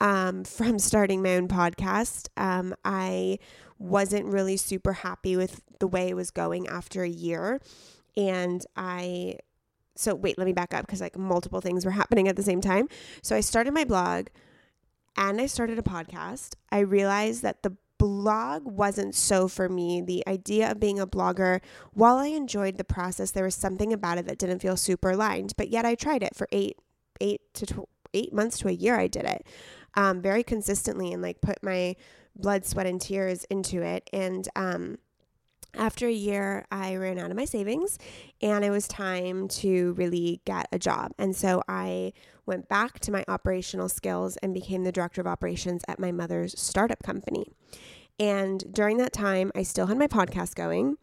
Um, 0.00 0.44
from 0.44 0.78
starting 0.78 1.22
my 1.22 1.36
own 1.36 1.46
podcast, 1.46 2.28
um, 2.36 2.74
I 2.84 3.38
wasn't 3.78 4.26
really 4.26 4.56
super 4.56 4.94
happy 4.94 5.36
with 5.36 5.60
the 5.78 5.86
way 5.86 6.08
it 6.08 6.16
was 6.16 6.30
going 6.30 6.66
after 6.68 7.02
a 7.02 7.08
year. 7.08 7.60
And 8.16 8.64
I 8.76 9.38
so 9.96 10.14
wait, 10.14 10.38
let 10.38 10.46
me 10.46 10.52
back 10.52 10.74
up 10.74 10.86
because 10.86 11.00
like 11.00 11.16
multiple 11.16 11.60
things 11.60 11.84
were 11.84 11.92
happening 11.92 12.28
at 12.28 12.36
the 12.36 12.42
same 12.42 12.60
time. 12.60 12.88
So 13.22 13.36
I 13.36 13.40
started 13.40 13.74
my 13.74 13.84
blog 13.84 14.26
and 15.16 15.40
I 15.40 15.46
started 15.46 15.78
a 15.78 15.82
podcast. 15.82 16.54
I 16.70 16.80
realized 16.80 17.42
that 17.42 17.62
the 17.62 17.76
blog 17.98 18.64
wasn't 18.66 19.14
so 19.14 19.48
for 19.48 19.68
me. 19.68 20.00
The 20.00 20.24
idea 20.26 20.70
of 20.70 20.80
being 20.80 20.98
a 20.98 21.06
blogger, 21.06 21.60
while 21.92 22.16
I 22.16 22.26
enjoyed 22.26 22.76
the 22.76 22.84
process, 22.84 23.30
there 23.30 23.44
was 23.44 23.54
something 23.54 23.92
about 23.92 24.18
it 24.18 24.26
that 24.26 24.38
didn't 24.38 24.60
feel 24.60 24.76
super 24.76 25.10
aligned. 25.10 25.54
But 25.56 25.68
yet 25.68 25.86
I 25.86 25.94
tried 25.94 26.22
it 26.22 26.34
for 26.34 26.48
eight, 26.52 26.76
eight 27.20 27.40
to 27.54 27.66
tw- 27.66 27.88
eight 28.12 28.32
months 28.32 28.58
to 28.58 28.68
a 28.68 28.72
year. 28.72 28.98
I 28.98 29.06
did 29.06 29.24
it 29.24 29.46
um, 29.94 30.20
very 30.20 30.42
consistently 30.42 31.12
and 31.12 31.22
like 31.22 31.40
put 31.40 31.62
my 31.62 31.96
blood, 32.36 32.64
sweat, 32.64 32.86
and 32.86 33.00
tears 33.00 33.44
into 33.44 33.82
it. 33.82 34.08
And 34.12 34.48
um, 34.56 34.98
after 35.74 36.06
a 36.06 36.12
year, 36.12 36.66
I 36.70 36.96
ran 36.96 37.18
out 37.18 37.30
of 37.30 37.36
my 37.36 37.44
savings 37.44 37.98
and 38.40 38.64
it 38.64 38.70
was 38.70 38.88
time 38.88 39.48
to 39.48 39.92
really 39.94 40.40
get 40.44 40.68
a 40.72 40.78
job. 40.78 41.12
And 41.18 41.34
so 41.34 41.62
I 41.68 42.12
went 42.46 42.68
back 42.68 43.00
to 43.00 43.12
my 43.12 43.24
operational 43.28 43.88
skills 43.88 44.36
and 44.38 44.54
became 44.54 44.84
the 44.84 44.92
director 44.92 45.20
of 45.20 45.26
operations 45.26 45.82
at 45.88 45.98
my 45.98 46.12
mother's 46.12 46.58
startup 46.60 47.02
company. 47.02 47.46
And 48.18 48.72
during 48.72 48.98
that 48.98 49.12
time, 49.12 49.50
I 49.54 49.62
still 49.62 49.86
had 49.86 49.98
my 49.98 50.06
podcast 50.06 50.54
going 50.54 50.96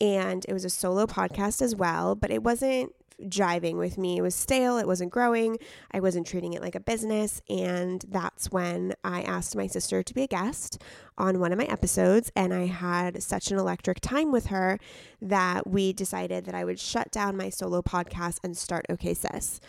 and 0.00 0.44
it 0.48 0.52
was 0.52 0.64
a 0.64 0.70
solo 0.70 1.06
podcast 1.06 1.62
as 1.62 1.76
well, 1.76 2.14
but 2.14 2.30
it 2.30 2.42
wasn't 2.42 2.92
jiving 3.28 3.76
with 3.76 3.98
me. 3.98 4.18
It 4.18 4.22
was 4.22 4.34
stale, 4.34 4.78
it 4.78 4.86
wasn't 4.86 5.12
growing, 5.12 5.58
I 5.92 6.00
wasn't 6.00 6.26
treating 6.26 6.54
it 6.54 6.62
like 6.62 6.74
a 6.74 6.80
business. 6.80 7.40
And 7.48 8.04
that's 8.08 8.50
when 8.50 8.94
I 9.04 9.22
asked 9.22 9.56
my 9.56 9.66
sister 9.66 10.02
to 10.02 10.14
be 10.14 10.22
a 10.22 10.26
guest 10.26 10.82
on 11.16 11.38
one 11.38 11.52
of 11.52 11.58
my 11.58 11.66
episodes. 11.66 12.30
And 12.34 12.52
I 12.52 12.66
had 12.66 13.22
such 13.22 13.50
an 13.50 13.58
electric 13.58 14.00
time 14.00 14.32
with 14.32 14.46
her 14.46 14.78
that 15.20 15.66
we 15.68 15.92
decided 15.92 16.44
that 16.46 16.54
I 16.54 16.64
would 16.64 16.80
shut 16.80 17.10
down 17.10 17.36
my 17.36 17.48
solo 17.48 17.82
podcast 17.82 18.38
and 18.42 18.56
start 18.56 18.86
OK 18.88 19.14
Sis. 19.14 19.60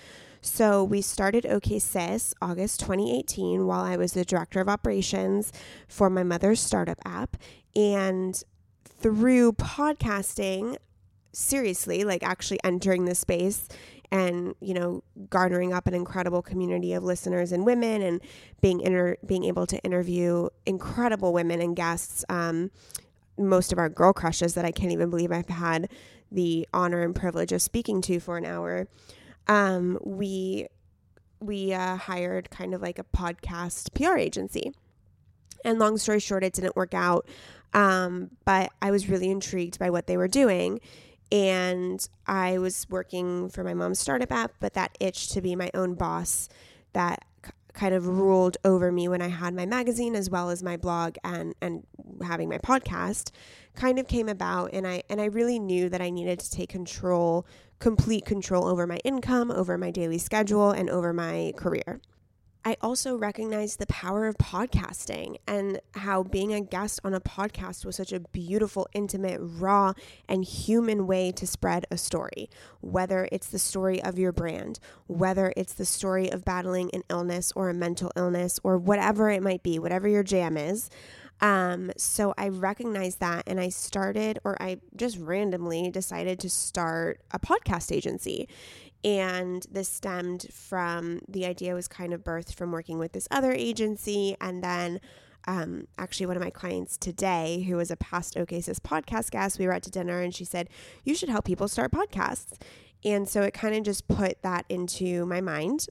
So 0.45 0.83
we 0.83 1.01
started 1.01 1.45
OK 1.45 1.79
Sis 1.79 2.33
August 2.41 2.81
2018 2.81 3.65
while 3.65 3.79
I 3.85 3.95
was 3.95 4.11
the 4.11 4.25
director 4.25 4.59
of 4.59 4.67
operations 4.67 5.53
for 5.87 6.09
my 6.09 6.23
mother's 6.23 6.59
startup 6.59 6.99
app. 7.05 7.37
And 7.77 8.43
through 8.83 9.53
podcasting, 9.53 10.75
seriously, 11.31 12.03
like 12.03 12.23
actually 12.23 12.59
entering 12.61 13.05
the 13.05 13.15
space 13.15 13.69
and 14.11 14.53
you 14.59 14.73
know 14.73 15.01
garnering 15.29 15.71
up 15.71 15.87
an 15.87 15.93
incredible 15.93 16.41
community 16.41 16.91
of 16.91 17.03
listeners 17.03 17.53
and 17.53 17.65
women 17.65 18.01
and 18.01 18.19
being 18.59 18.81
inter- 18.81 19.15
being 19.25 19.45
able 19.45 19.65
to 19.65 19.79
interview 19.79 20.49
incredible 20.65 21.31
women 21.31 21.61
and 21.61 21.77
guests 21.77 22.25
um, 22.27 22.69
most 23.39 23.71
of 23.71 23.79
our 23.79 23.89
girl 23.89 24.11
crushes 24.11 24.55
that 24.55 24.65
I 24.65 24.71
can't 24.71 24.91
even 24.91 25.09
believe 25.09 25.31
I've 25.31 25.47
had 25.47 25.89
the 26.29 26.67
honor 26.73 27.01
and 27.01 27.15
privilege 27.15 27.53
of 27.53 27.61
speaking 27.61 28.01
to 28.01 28.19
for 28.19 28.37
an 28.37 28.45
hour 28.45 28.87
um, 29.47 29.99
we 30.03 30.67
we 31.39 31.73
uh, 31.73 31.97
hired 31.97 32.49
kind 32.49 32.73
of 32.73 32.81
like 32.81 32.99
a 32.99 33.03
podcast 33.03 33.93
PR 33.93 34.17
agency. 34.17 34.73
And 35.65 35.79
long 35.79 35.97
story 35.97 36.19
short 36.19 36.43
it 36.43 36.53
didn't 36.53 36.75
work 36.75 36.93
out. 36.93 37.27
Um, 37.73 38.31
but 38.45 38.71
I 38.81 38.91
was 38.91 39.09
really 39.09 39.29
intrigued 39.29 39.79
by 39.79 39.89
what 39.89 40.07
they 40.07 40.17
were 40.17 40.27
doing. 40.27 40.79
And 41.31 42.07
I 42.27 42.59
was 42.59 42.85
working 42.89 43.49
for 43.49 43.63
my 43.63 43.73
mom's 43.73 43.99
startup 43.99 44.31
app, 44.31 44.53
but 44.59 44.73
that 44.73 44.95
itch 44.99 45.29
to 45.29 45.41
be 45.41 45.55
my 45.55 45.71
own 45.73 45.95
boss 45.95 46.47
that 46.93 47.25
kind 47.73 47.93
of 47.93 48.07
ruled 48.07 48.57
over 48.63 48.91
me 48.91 49.07
when 49.07 49.21
I 49.21 49.27
had 49.27 49.53
my 49.53 49.65
magazine 49.65 50.15
as 50.15 50.29
well 50.29 50.49
as 50.49 50.63
my 50.63 50.77
blog 50.77 51.15
and 51.23 51.53
and 51.61 51.85
having 52.23 52.49
my 52.49 52.59
podcast 52.59 53.31
kind 53.75 53.99
of 53.99 54.07
came 54.07 54.29
about 54.29 54.71
and 54.73 54.87
I 54.87 55.03
and 55.09 55.19
I 55.19 55.25
really 55.25 55.59
knew 55.59 55.89
that 55.89 56.01
I 56.01 56.09
needed 56.09 56.39
to 56.39 56.51
take 56.51 56.69
control 56.69 57.45
complete 57.79 58.25
control 58.25 58.65
over 58.65 58.87
my 58.87 58.97
income, 59.03 59.51
over 59.51 59.77
my 59.77 59.91
daily 59.91 60.17
schedule 60.17 60.71
and 60.71 60.89
over 60.89 61.11
my 61.11 61.51
career. 61.57 61.99
I 62.65 62.77
also 62.81 63.17
recognized 63.17 63.79
the 63.79 63.87
power 63.87 64.25
of 64.25 64.37
podcasting 64.37 65.35
and 65.45 65.81
how 65.95 66.23
being 66.23 66.53
a 66.53 66.61
guest 66.61 67.01
on 67.03 67.13
a 67.13 67.19
podcast 67.19 67.83
was 67.83 67.97
such 67.97 68.13
a 68.13 68.21
beautiful, 68.21 68.87
intimate, 68.93 69.39
raw, 69.41 69.91
and 70.29 70.45
human 70.45 71.05
way 71.05 71.33
to 71.33 71.45
spread 71.45 71.85
a 71.91 71.97
story. 71.97 72.49
Whether 72.79 73.27
it's 73.33 73.47
the 73.47 73.59
story 73.59 74.01
of 74.01 74.17
your 74.17 74.31
brand, 74.31 74.79
whether 75.07 75.51
it's 75.57 75.73
the 75.73 75.83
story 75.83 76.29
of 76.31 76.45
battling 76.45 76.89
an 76.93 77.03
illness 77.09 77.51
or 77.53 77.69
a 77.69 77.73
mental 77.73 78.11
illness, 78.15 78.61
or 78.63 78.77
whatever 78.77 79.29
it 79.29 79.43
might 79.43 79.61
be, 79.61 79.77
whatever 79.77 80.07
your 80.07 80.23
jam 80.23 80.55
is. 80.55 80.89
Um, 81.41 81.91
so 81.97 82.33
I 82.37 82.47
recognized 82.47 83.19
that 83.19 83.43
and 83.47 83.59
I 83.59 83.67
started, 83.67 84.39
or 84.45 84.55
I 84.61 84.77
just 84.95 85.17
randomly 85.17 85.91
decided 85.91 86.39
to 86.39 86.49
start 86.49 87.19
a 87.31 87.39
podcast 87.39 87.91
agency. 87.91 88.47
And 89.03 89.65
this 89.69 89.89
stemmed 89.89 90.47
from 90.51 91.19
the 91.27 91.45
idea 91.45 91.73
was 91.73 91.87
kind 91.87 92.13
of 92.13 92.23
birthed 92.23 92.53
from 92.53 92.71
working 92.71 92.99
with 92.99 93.11
this 93.11 93.27
other 93.31 93.51
agency. 93.51 94.37
And 94.39 94.63
then 94.63 95.01
um, 95.45 95.87
actually, 95.97 96.27
one 96.27 96.37
of 96.37 96.43
my 96.43 96.49
clients 96.49 96.97
today, 96.97 97.65
who 97.67 97.75
was 97.75 97.91
a 97.91 97.97
past 97.97 98.37
OK 98.37 98.59
podcast 98.59 99.31
guest, 99.31 99.59
we 99.59 99.67
were 99.67 99.73
out 99.73 99.83
to 99.83 99.91
dinner 99.91 100.21
and 100.21 100.33
she 100.33 100.45
said, 100.45 100.69
You 101.03 101.15
should 101.15 101.29
help 101.29 101.43
people 101.45 101.67
start 101.67 101.91
podcasts. 101.91 102.53
And 103.03 103.27
so 103.27 103.41
it 103.41 103.53
kind 103.53 103.75
of 103.75 103.83
just 103.83 104.07
put 104.07 104.41
that 104.41 104.65
into 104.69 105.25
my 105.25 105.41
mind. 105.41 105.87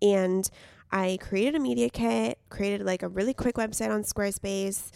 And 0.00 0.48
I 0.92 1.18
created 1.20 1.54
a 1.56 1.58
media 1.58 1.90
kit, 1.90 2.38
created 2.48 2.82
like 2.82 3.02
a 3.02 3.08
really 3.08 3.34
quick 3.34 3.56
website 3.56 3.90
on 3.90 4.02
Squarespace, 4.02 4.90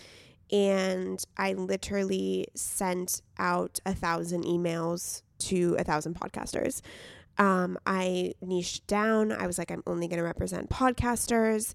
and 0.52 1.22
I 1.36 1.54
literally 1.54 2.46
sent 2.54 3.22
out 3.38 3.80
a 3.86 3.94
thousand 3.94 4.44
emails 4.44 5.22
to 5.38 5.76
a 5.78 5.84
thousand 5.84 6.14
podcasters. 6.18 6.80
Um, 7.38 7.78
I 7.86 8.34
niched 8.40 8.86
down. 8.86 9.32
I 9.32 9.46
was 9.46 9.58
like, 9.58 9.70
I'm 9.70 9.82
only 9.86 10.08
going 10.08 10.18
to 10.18 10.24
represent 10.24 10.70
podcasters. 10.70 11.72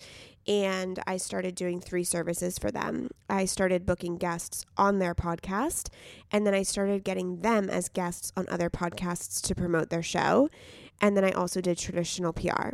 And 0.47 0.99
I 1.05 1.17
started 1.17 1.53
doing 1.53 1.79
three 1.79 2.03
services 2.03 2.57
for 2.57 2.71
them. 2.71 3.09
I 3.29 3.45
started 3.45 3.85
booking 3.85 4.17
guests 4.17 4.65
on 4.77 4.97
their 4.97 5.13
podcast, 5.13 5.89
and 6.31 6.47
then 6.47 6.55
I 6.55 6.63
started 6.63 7.03
getting 7.03 7.41
them 7.41 7.69
as 7.69 7.87
guests 7.87 8.31
on 8.35 8.47
other 8.49 8.69
podcasts 8.69 9.41
to 9.45 9.53
promote 9.53 9.89
their 9.89 10.01
show. 10.01 10.49
And 11.01 11.15
then 11.15 11.23
I 11.23 11.31
also 11.31 11.61
did 11.61 11.77
traditional 11.77 12.33
PR. 12.33 12.71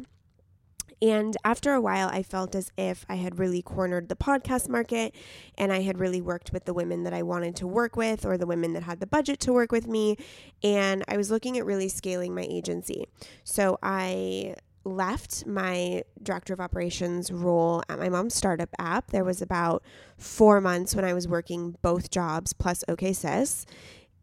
And 1.01 1.35
after 1.43 1.73
a 1.73 1.81
while, 1.81 2.09
I 2.09 2.23
felt 2.23 2.55
as 2.55 2.71
if 2.77 3.05
I 3.09 3.15
had 3.15 3.39
really 3.39 3.61
cornered 3.61 4.09
the 4.09 4.15
podcast 4.15 4.69
market 4.69 5.13
and 5.57 5.71
I 5.71 5.81
had 5.81 5.99
really 5.99 6.21
worked 6.21 6.53
with 6.53 6.65
the 6.65 6.73
women 6.73 7.03
that 7.03 7.13
I 7.13 7.21
wanted 7.21 7.55
to 7.57 7.67
work 7.67 7.95
with 7.95 8.25
or 8.25 8.37
the 8.37 8.47
women 8.47 8.73
that 8.73 8.83
had 8.83 8.99
the 8.99 9.07
budget 9.07 9.39
to 9.41 9.53
work 9.53 9.71
with 9.71 9.87
me. 9.87 10.17
And 10.63 11.03
I 11.07 11.17
was 11.17 11.29
looking 11.29 11.57
at 11.57 11.65
really 11.65 11.89
scaling 11.89 12.33
my 12.33 12.47
agency. 12.49 13.05
So 13.43 13.77
I 13.83 14.55
left 14.85 15.45
my 15.47 16.03
director 16.21 16.53
of 16.53 16.61
operations 16.61 17.31
role 17.31 17.83
at 17.89 17.97
my 17.97 18.07
mom's 18.07 18.35
startup 18.35 18.69
app. 18.77 19.11
There 19.11 19.23
was 19.23 19.41
about 19.41 19.83
four 20.17 20.61
months 20.61 20.95
when 20.95 21.03
I 21.03 21.13
was 21.13 21.27
working 21.27 21.75
both 21.81 22.11
jobs 22.11 22.53
plus 22.53 22.83
OK 22.87 23.13
Sis. 23.13 23.65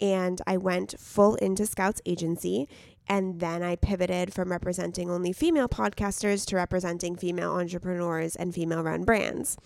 And 0.00 0.40
I 0.46 0.56
went 0.56 0.98
full 0.98 1.36
into 1.36 1.66
Scouts 1.66 2.00
agency 2.06 2.68
and 3.08 3.40
then 3.40 3.62
I 3.62 3.76
pivoted 3.76 4.32
from 4.32 4.50
representing 4.50 5.10
only 5.10 5.32
female 5.32 5.68
podcasters 5.68 6.46
to 6.46 6.56
representing 6.56 7.16
female 7.16 7.52
entrepreneurs 7.52 8.36
and 8.36 8.54
female 8.54 8.82
run 8.82 9.04
brands. 9.04 9.56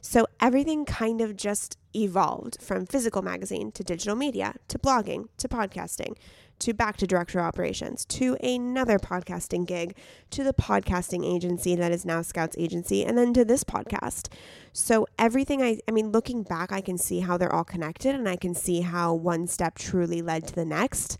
So 0.00 0.26
everything 0.40 0.84
kind 0.84 1.20
of 1.20 1.36
just 1.36 1.78
evolved 1.94 2.58
from 2.60 2.86
physical 2.86 3.22
magazine 3.22 3.70
to 3.72 3.84
digital 3.84 4.16
media 4.16 4.54
to 4.68 4.78
blogging 4.78 5.28
to 5.36 5.48
podcasting 5.48 6.16
to 6.62 6.72
back 6.72 6.96
to 6.96 7.06
director 7.08 7.40
operations 7.40 8.04
to 8.04 8.36
another 8.36 8.96
podcasting 8.96 9.66
gig 9.66 9.96
to 10.30 10.44
the 10.44 10.52
podcasting 10.52 11.24
agency 11.24 11.74
that 11.74 11.90
is 11.90 12.04
now 12.04 12.22
Scouts 12.22 12.56
Agency 12.56 13.04
and 13.04 13.18
then 13.18 13.34
to 13.34 13.44
this 13.44 13.64
podcast. 13.64 14.28
So 14.72 15.06
everything 15.18 15.60
I 15.60 15.80
I 15.88 15.90
mean 15.90 16.12
looking 16.12 16.44
back 16.44 16.70
I 16.70 16.80
can 16.80 16.98
see 16.98 17.20
how 17.20 17.36
they're 17.36 17.52
all 17.52 17.64
connected 17.64 18.14
and 18.14 18.28
I 18.28 18.36
can 18.36 18.54
see 18.54 18.82
how 18.82 19.12
one 19.12 19.48
step 19.48 19.76
truly 19.76 20.22
led 20.22 20.46
to 20.48 20.54
the 20.54 20.64
next 20.64 21.18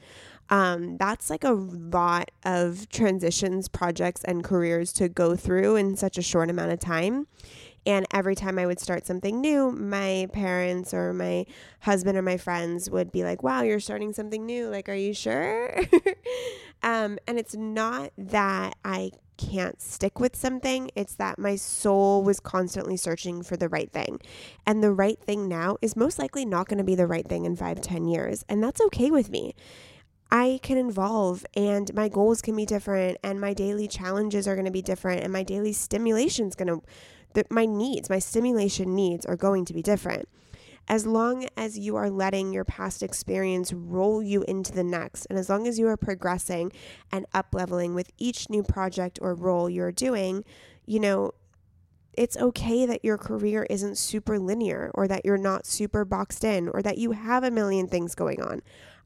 um, 0.50 0.96
that's 0.98 1.30
like 1.30 1.44
a 1.44 1.52
lot 1.52 2.30
of 2.44 2.88
transitions, 2.88 3.68
projects, 3.68 4.22
and 4.24 4.44
careers 4.44 4.92
to 4.94 5.08
go 5.08 5.36
through 5.36 5.76
in 5.76 5.96
such 5.96 6.18
a 6.18 6.22
short 6.22 6.50
amount 6.50 6.72
of 6.72 6.78
time. 6.80 7.26
And 7.84 8.06
every 8.12 8.34
time 8.34 8.58
I 8.58 8.66
would 8.66 8.78
start 8.78 9.06
something 9.06 9.40
new, 9.40 9.72
my 9.72 10.28
parents 10.32 10.94
or 10.94 11.12
my 11.12 11.46
husband 11.80 12.16
or 12.16 12.22
my 12.22 12.36
friends 12.36 12.88
would 12.88 13.10
be 13.10 13.24
like, 13.24 13.42
wow, 13.42 13.62
you're 13.62 13.80
starting 13.80 14.12
something 14.12 14.46
new. 14.46 14.68
Like, 14.68 14.88
are 14.88 14.94
you 14.94 15.12
sure? 15.12 15.80
um, 16.82 17.18
and 17.26 17.38
it's 17.38 17.56
not 17.56 18.12
that 18.16 18.76
I 18.84 19.10
can't 19.36 19.80
stick 19.80 20.20
with 20.20 20.36
something. 20.36 20.90
It's 20.94 21.16
that 21.16 21.38
my 21.38 21.56
soul 21.56 22.22
was 22.22 22.38
constantly 22.38 22.96
searching 22.96 23.42
for 23.42 23.56
the 23.56 23.68
right 23.68 23.90
thing. 23.90 24.20
And 24.64 24.82
the 24.82 24.92
right 24.92 25.18
thing 25.18 25.48
now 25.48 25.76
is 25.82 25.96
most 25.96 26.18
likely 26.18 26.44
not 26.44 26.68
going 26.68 26.78
to 26.78 26.84
be 26.84 26.94
the 26.94 27.06
right 27.08 27.26
thing 27.26 27.44
in 27.44 27.56
five, 27.56 27.80
ten 27.80 28.06
years. 28.06 28.44
And 28.48 28.62
that's 28.62 28.80
okay 28.82 29.10
with 29.10 29.30
me. 29.30 29.54
I 30.32 30.60
can 30.62 30.78
evolve 30.78 31.44
and 31.54 31.92
my 31.92 32.08
goals 32.08 32.40
can 32.40 32.56
be 32.56 32.64
different 32.64 33.18
and 33.22 33.38
my 33.38 33.52
daily 33.52 33.86
challenges 33.86 34.48
are 34.48 34.54
going 34.54 34.64
to 34.64 34.72
be 34.72 34.80
different 34.80 35.22
and 35.22 35.30
my 35.30 35.42
daily 35.42 35.74
stimulation 35.74 36.48
is 36.48 36.54
going 36.54 36.68
to 36.68 37.44
my 37.50 37.66
needs, 37.66 38.08
my 38.08 38.18
stimulation 38.18 38.94
needs 38.94 39.26
are 39.26 39.36
going 39.36 39.66
to 39.66 39.74
be 39.74 39.82
different. 39.82 40.26
As 40.88 41.06
long 41.06 41.46
as 41.54 41.78
you 41.78 41.96
are 41.96 42.08
letting 42.08 42.50
your 42.52 42.64
past 42.64 43.02
experience 43.02 43.74
roll 43.74 44.22
you 44.22 44.42
into 44.48 44.72
the 44.72 44.82
next, 44.82 45.26
and 45.26 45.38
as 45.38 45.50
long 45.50 45.66
as 45.66 45.78
you 45.78 45.86
are 45.86 45.96
progressing 45.98 46.72
and 47.12 47.26
up 47.34 47.48
leveling 47.52 47.94
with 47.94 48.10
each 48.18 48.48
new 48.48 48.62
project 48.62 49.18
or 49.22 49.34
role 49.34 49.68
you're 49.68 49.92
doing, 49.92 50.44
you 50.86 50.98
know, 50.98 51.32
it's 52.14 52.36
okay 52.36 52.84
that 52.86 53.04
your 53.04 53.16
career 53.16 53.66
isn't 53.70 53.96
super 53.96 54.38
linear 54.38 54.90
or 54.94 55.06
that 55.08 55.24
you're 55.24 55.38
not 55.38 55.66
super 55.66 56.04
boxed 56.04 56.42
in 56.42 56.68
or 56.68 56.82
that 56.82 56.98
you 56.98 57.12
have 57.12 57.44
a 57.44 57.50
million 57.50 57.86
things 57.86 58.14
going 58.14 58.42
on. 58.42 58.60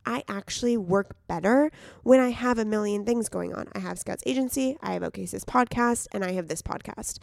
I 0.06 0.22
actually 0.28 0.76
work 0.76 1.16
better 1.26 1.70
when 2.04 2.20
I 2.20 2.30
have 2.30 2.58
a 2.58 2.64
million 2.64 3.04
things 3.04 3.28
going 3.28 3.52
on. 3.52 3.68
I 3.74 3.80
have 3.80 3.98
Scouts 3.98 4.22
Agency, 4.24 4.76
I 4.80 4.92
have 4.92 5.02
OKSIS 5.02 5.44
podcast, 5.44 6.06
and 6.12 6.24
I 6.24 6.32
have 6.32 6.48
this 6.48 6.62
podcast 6.62 7.18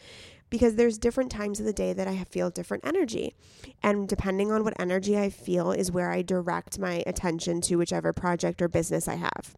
because 0.49 0.75
there's 0.75 0.99
different 0.99 1.31
times 1.31 1.59
of 1.59 1.65
the 1.65 1.73
day 1.73 1.93
that 1.93 2.07
I 2.07 2.25
feel 2.25 2.51
different 2.51 2.85
energy. 2.85 3.33
And 3.81 4.07
depending 4.07 4.51
on 4.51 4.63
what 4.63 4.79
energy 4.79 5.17
I 5.17 5.29
feel 5.29 5.71
is 5.71 5.91
where 5.91 6.11
I 6.11 6.21
direct 6.21 6.77
my 6.77 7.03
attention 7.07 7.61
to 7.61 7.77
whichever 7.77 8.13
project 8.13 8.61
or 8.61 8.67
business 8.67 9.07
I 9.07 9.15
have. 9.15 9.55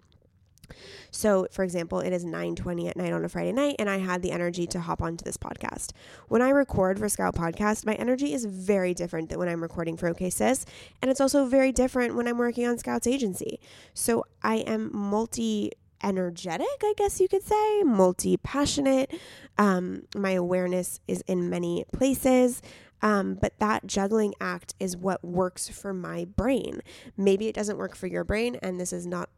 So, 1.12 1.48
for 1.52 1.64
example, 1.64 2.00
it 2.00 2.14
is 2.14 2.24
9:20 2.24 2.88
at 2.88 2.98
night 2.98 3.14
on 3.14 3.24
a 3.24 3.30
Friday 3.30 3.52
night 3.52 3.76
and 3.80 3.90
I 3.90 3.98
had 3.98 4.22
the 4.22 4.32
energy 4.32 4.68
to 4.68 4.80
hop 4.80 5.02
onto 5.02 5.24
this 5.24 5.38
podcast. 5.38 5.92
When 6.28 6.42
I 6.42 6.50
record 6.50 7.00
for 7.00 7.10
Scout 7.10 7.36
Podcast, 7.36 7.86
my 7.86 7.94
energy 7.94 8.34
is 8.34 8.46
very 8.46 8.94
different 8.94 9.30
than 9.30 9.40
when 9.40 9.50
I'm 9.50 9.62
recording 9.62 9.98
for 9.98 10.14
OKSIS, 10.14 10.66
and 11.02 11.10
it's 11.12 11.22
also 11.22 11.46
very 11.46 11.72
different 11.72 12.16
when 12.16 12.28
I'm 12.28 12.38
working 12.38 12.68
on 12.68 12.78
Scouts 12.78 13.08
Agency. 13.08 13.60
So, 13.94 14.26
I 14.44 14.58
am 14.58 14.90
multi 14.94 15.72
energetic, 16.04 16.68
I 16.84 16.94
guess 16.98 17.20
you 17.20 17.28
could 17.28 17.44
say, 17.44 17.84
multi 17.84 18.38
passionate. 18.38 19.12
Um, 19.58 20.04
my 20.16 20.32
awareness 20.32 21.00
is 21.08 21.24
in 21.28 21.50
many 21.50 21.86
places. 21.92 22.62
Um, 23.02 23.36
but 23.36 23.60
that 23.60 23.86
juggling 23.86 24.34
act 24.40 24.74
is 24.80 24.98
what 24.98 25.24
works 25.24 25.68
for 25.68 25.94
my 25.94 26.26
brain. 26.26 26.82
Maybe 27.18 27.48
it 27.48 27.56
doesn't 27.56 27.78
work 27.78 27.96
for 27.96 28.08
your 28.08 28.24
brain, 28.24 28.58
and 28.62 28.80
this 28.80 28.94
is 28.94 29.06
not 29.06 29.30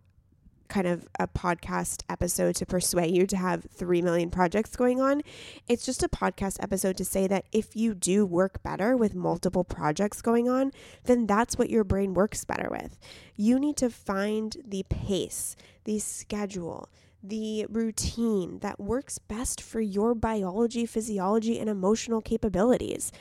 kind 0.67 0.87
of 0.87 1.07
a 1.19 1.27
podcast 1.27 2.03
episode 2.09 2.55
to 2.55 2.65
persuade 2.65 3.15
you 3.15 3.25
to 3.27 3.37
have 3.37 3.65
3 3.71 4.01
million 4.01 4.29
projects 4.29 4.75
going 4.75 5.01
on. 5.01 5.21
It's 5.67 5.85
just 5.85 6.03
a 6.03 6.09
podcast 6.09 6.57
episode 6.61 6.97
to 6.97 7.05
say 7.05 7.27
that 7.27 7.45
if 7.51 7.75
you 7.75 7.93
do 7.93 8.25
work 8.25 8.61
better 8.63 8.95
with 8.95 9.15
multiple 9.15 9.63
projects 9.63 10.21
going 10.21 10.49
on, 10.49 10.71
then 11.05 11.25
that's 11.25 11.57
what 11.57 11.69
your 11.69 11.83
brain 11.83 12.13
works 12.13 12.43
better 12.45 12.69
with. 12.69 12.97
You 13.35 13.59
need 13.59 13.77
to 13.77 13.89
find 13.89 14.57
the 14.65 14.83
pace, 14.89 15.55
the 15.85 15.99
schedule, 15.99 16.89
the 17.23 17.65
routine 17.69 18.59
that 18.59 18.79
works 18.79 19.17
best 19.19 19.61
for 19.61 19.81
your 19.81 20.13
biology, 20.15 20.85
physiology, 20.85 21.59
and 21.59 21.69
emotional 21.69 22.21
capabilities 22.21 23.11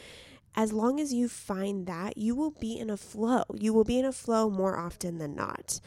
as 0.56 0.72
long 0.72 0.98
as 0.98 1.12
you 1.12 1.28
find 1.28 1.86
that, 1.86 2.16
you 2.16 2.34
will 2.34 2.50
be 2.50 2.78
in 2.78 2.88
a 2.88 2.96
flow. 2.96 3.42
You 3.54 3.74
will 3.74 3.84
be 3.84 3.98
in 3.98 4.06
a 4.06 4.12
flow 4.12 4.48
more 4.48 4.78
often 4.78 5.18
than 5.18 5.34
not. 5.34 5.80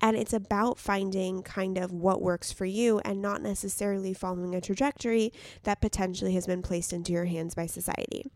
And 0.00 0.16
it's 0.16 0.32
about 0.32 0.78
finding 0.78 1.42
kind 1.42 1.78
of 1.78 1.92
what 1.92 2.20
works 2.20 2.50
for 2.52 2.66
you 2.66 2.98
and 3.04 3.22
not 3.22 3.40
necessarily 3.40 4.12
following 4.12 4.54
a 4.54 4.60
trajectory 4.60 5.32
that 5.62 5.80
potentially 5.80 6.34
has 6.34 6.46
been 6.46 6.60
placed 6.60 6.92
into 6.92 7.12
your 7.12 7.26
hands 7.26 7.54
by 7.54 7.66
society. 7.66 8.30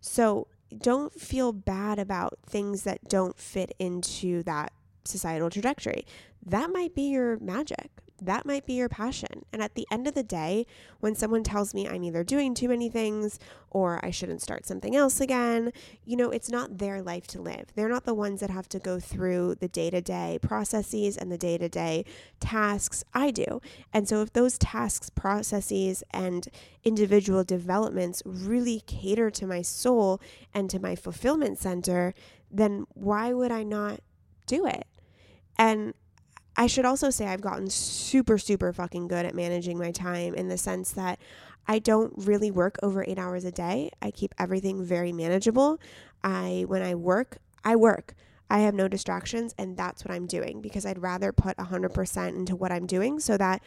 So 0.00 0.46
don't 0.76 1.12
feel 1.20 1.52
bad 1.52 1.98
about 1.98 2.38
things 2.46 2.84
that 2.84 3.08
don't 3.08 3.36
fit 3.36 3.74
into 3.78 4.42
that 4.44 4.72
societal 5.04 5.50
trajectory. 5.50 6.06
That 6.46 6.70
might 6.70 6.94
be 6.94 7.10
your 7.10 7.38
magic 7.38 7.90
that 8.22 8.46
might 8.46 8.64
be 8.64 8.74
your 8.74 8.88
passion. 8.88 9.44
And 9.52 9.62
at 9.62 9.74
the 9.74 9.86
end 9.90 10.06
of 10.06 10.14
the 10.14 10.22
day, 10.22 10.66
when 11.00 11.14
someone 11.14 11.42
tells 11.42 11.74
me 11.74 11.88
I'm 11.88 12.04
either 12.04 12.22
doing 12.22 12.54
too 12.54 12.68
many 12.68 12.88
things 12.88 13.38
or 13.70 14.00
I 14.04 14.10
shouldn't 14.10 14.42
start 14.42 14.66
something 14.66 14.94
else 14.94 15.20
again, 15.20 15.72
you 16.04 16.16
know, 16.16 16.30
it's 16.30 16.48
not 16.48 16.78
their 16.78 17.02
life 17.02 17.26
to 17.28 17.42
live. 17.42 17.66
They're 17.74 17.88
not 17.88 18.04
the 18.04 18.14
ones 18.14 18.40
that 18.40 18.50
have 18.50 18.68
to 18.70 18.78
go 18.78 19.00
through 19.00 19.56
the 19.56 19.68
day 19.68 19.90
to 19.90 20.00
day 20.00 20.38
processes 20.40 21.16
and 21.16 21.30
the 21.30 21.38
day 21.38 21.58
to 21.58 21.68
day 21.68 22.04
tasks. 22.40 23.04
I 23.12 23.30
do. 23.30 23.60
And 23.92 24.08
so 24.08 24.22
if 24.22 24.32
those 24.32 24.58
tasks, 24.58 25.10
processes, 25.10 26.04
and 26.12 26.48
individual 26.84 27.42
developments 27.42 28.22
really 28.24 28.80
cater 28.86 29.30
to 29.32 29.46
my 29.46 29.62
soul 29.62 30.20
and 30.52 30.70
to 30.70 30.78
my 30.78 30.94
fulfillment 30.94 31.58
center, 31.58 32.14
then 32.50 32.86
why 32.94 33.32
would 33.32 33.50
I 33.50 33.64
not 33.64 34.00
do 34.46 34.66
it? 34.66 34.86
And 35.56 35.94
I 36.56 36.66
should 36.66 36.84
also 36.84 37.10
say 37.10 37.26
I've 37.26 37.40
gotten 37.40 37.68
super, 37.68 38.38
super 38.38 38.72
fucking 38.72 39.08
good 39.08 39.26
at 39.26 39.34
managing 39.34 39.78
my 39.78 39.90
time 39.90 40.34
in 40.34 40.48
the 40.48 40.58
sense 40.58 40.92
that 40.92 41.18
I 41.66 41.78
don't 41.78 42.12
really 42.16 42.50
work 42.50 42.78
over 42.82 43.04
eight 43.06 43.18
hours 43.18 43.44
a 43.44 43.50
day. 43.50 43.90
I 44.00 44.10
keep 44.10 44.34
everything 44.38 44.84
very 44.84 45.12
manageable. 45.12 45.80
I, 46.22 46.64
when 46.68 46.82
I 46.82 46.94
work, 46.94 47.38
I 47.64 47.76
work. 47.76 48.14
I 48.50 48.60
have 48.60 48.74
no 48.74 48.88
distractions, 48.88 49.54
and 49.58 49.76
that's 49.76 50.04
what 50.04 50.14
I'm 50.14 50.26
doing 50.26 50.60
because 50.60 50.84
I'd 50.84 51.00
rather 51.00 51.32
put 51.32 51.56
100% 51.56 52.28
into 52.36 52.54
what 52.54 52.70
I'm 52.70 52.86
doing 52.86 53.18
so 53.18 53.36
that, 53.38 53.62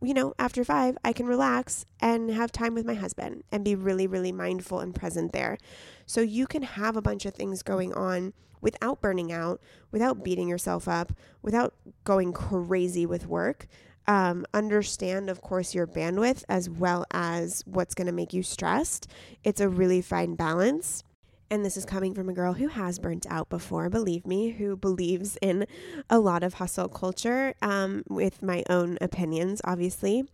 you 0.00 0.14
know, 0.14 0.34
after 0.38 0.64
five, 0.64 0.96
I 1.04 1.12
can 1.12 1.26
relax 1.26 1.84
and 2.00 2.30
have 2.30 2.52
time 2.52 2.74
with 2.74 2.86
my 2.86 2.94
husband 2.94 3.42
and 3.50 3.64
be 3.64 3.74
really, 3.74 4.06
really 4.06 4.32
mindful 4.32 4.80
and 4.80 4.94
present 4.94 5.32
there. 5.32 5.58
So 6.06 6.20
you 6.20 6.46
can 6.46 6.62
have 6.62 6.96
a 6.96 7.02
bunch 7.02 7.26
of 7.26 7.34
things 7.34 7.62
going 7.62 7.92
on 7.94 8.32
without 8.60 9.00
burning 9.00 9.32
out, 9.32 9.60
without 9.90 10.24
beating 10.24 10.48
yourself 10.48 10.88
up, 10.88 11.12
without 11.42 11.74
going 12.04 12.32
crazy 12.32 13.06
with 13.06 13.26
work. 13.26 13.66
Um, 14.06 14.46
understand, 14.54 15.28
of 15.28 15.42
course, 15.42 15.74
your 15.74 15.86
bandwidth 15.86 16.44
as 16.48 16.70
well 16.70 17.04
as 17.10 17.62
what's 17.66 17.94
going 17.94 18.06
to 18.06 18.12
make 18.12 18.32
you 18.32 18.42
stressed. 18.42 19.06
It's 19.44 19.60
a 19.60 19.68
really 19.68 20.00
fine 20.00 20.34
balance. 20.34 21.04
And 21.50 21.64
this 21.64 21.76
is 21.76 21.84
coming 21.84 22.14
from 22.14 22.28
a 22.28 22.34
girl 22.34 22.52
who 22.52 22.68
has 22.68 22.98
burnt 22.98 23.26
out 23.30 23.48
before, 23.48 23.88
believe 23.88 24.26
me, 24.26 24.50
who 24.50 24.76
believes 24.76 25.38
in 25.40 25.66
a 26.10 26.18
lot 26.18 26.42
of 26.42 26.54
hustle 26.54 26.88
culture 26.88 27.54
um, 27.62 28.02
with 28.08 28.42
my 28.42 28.64
own 28.68 28.98
opinions, 29.00 29.60
obviously. 29.64 30.24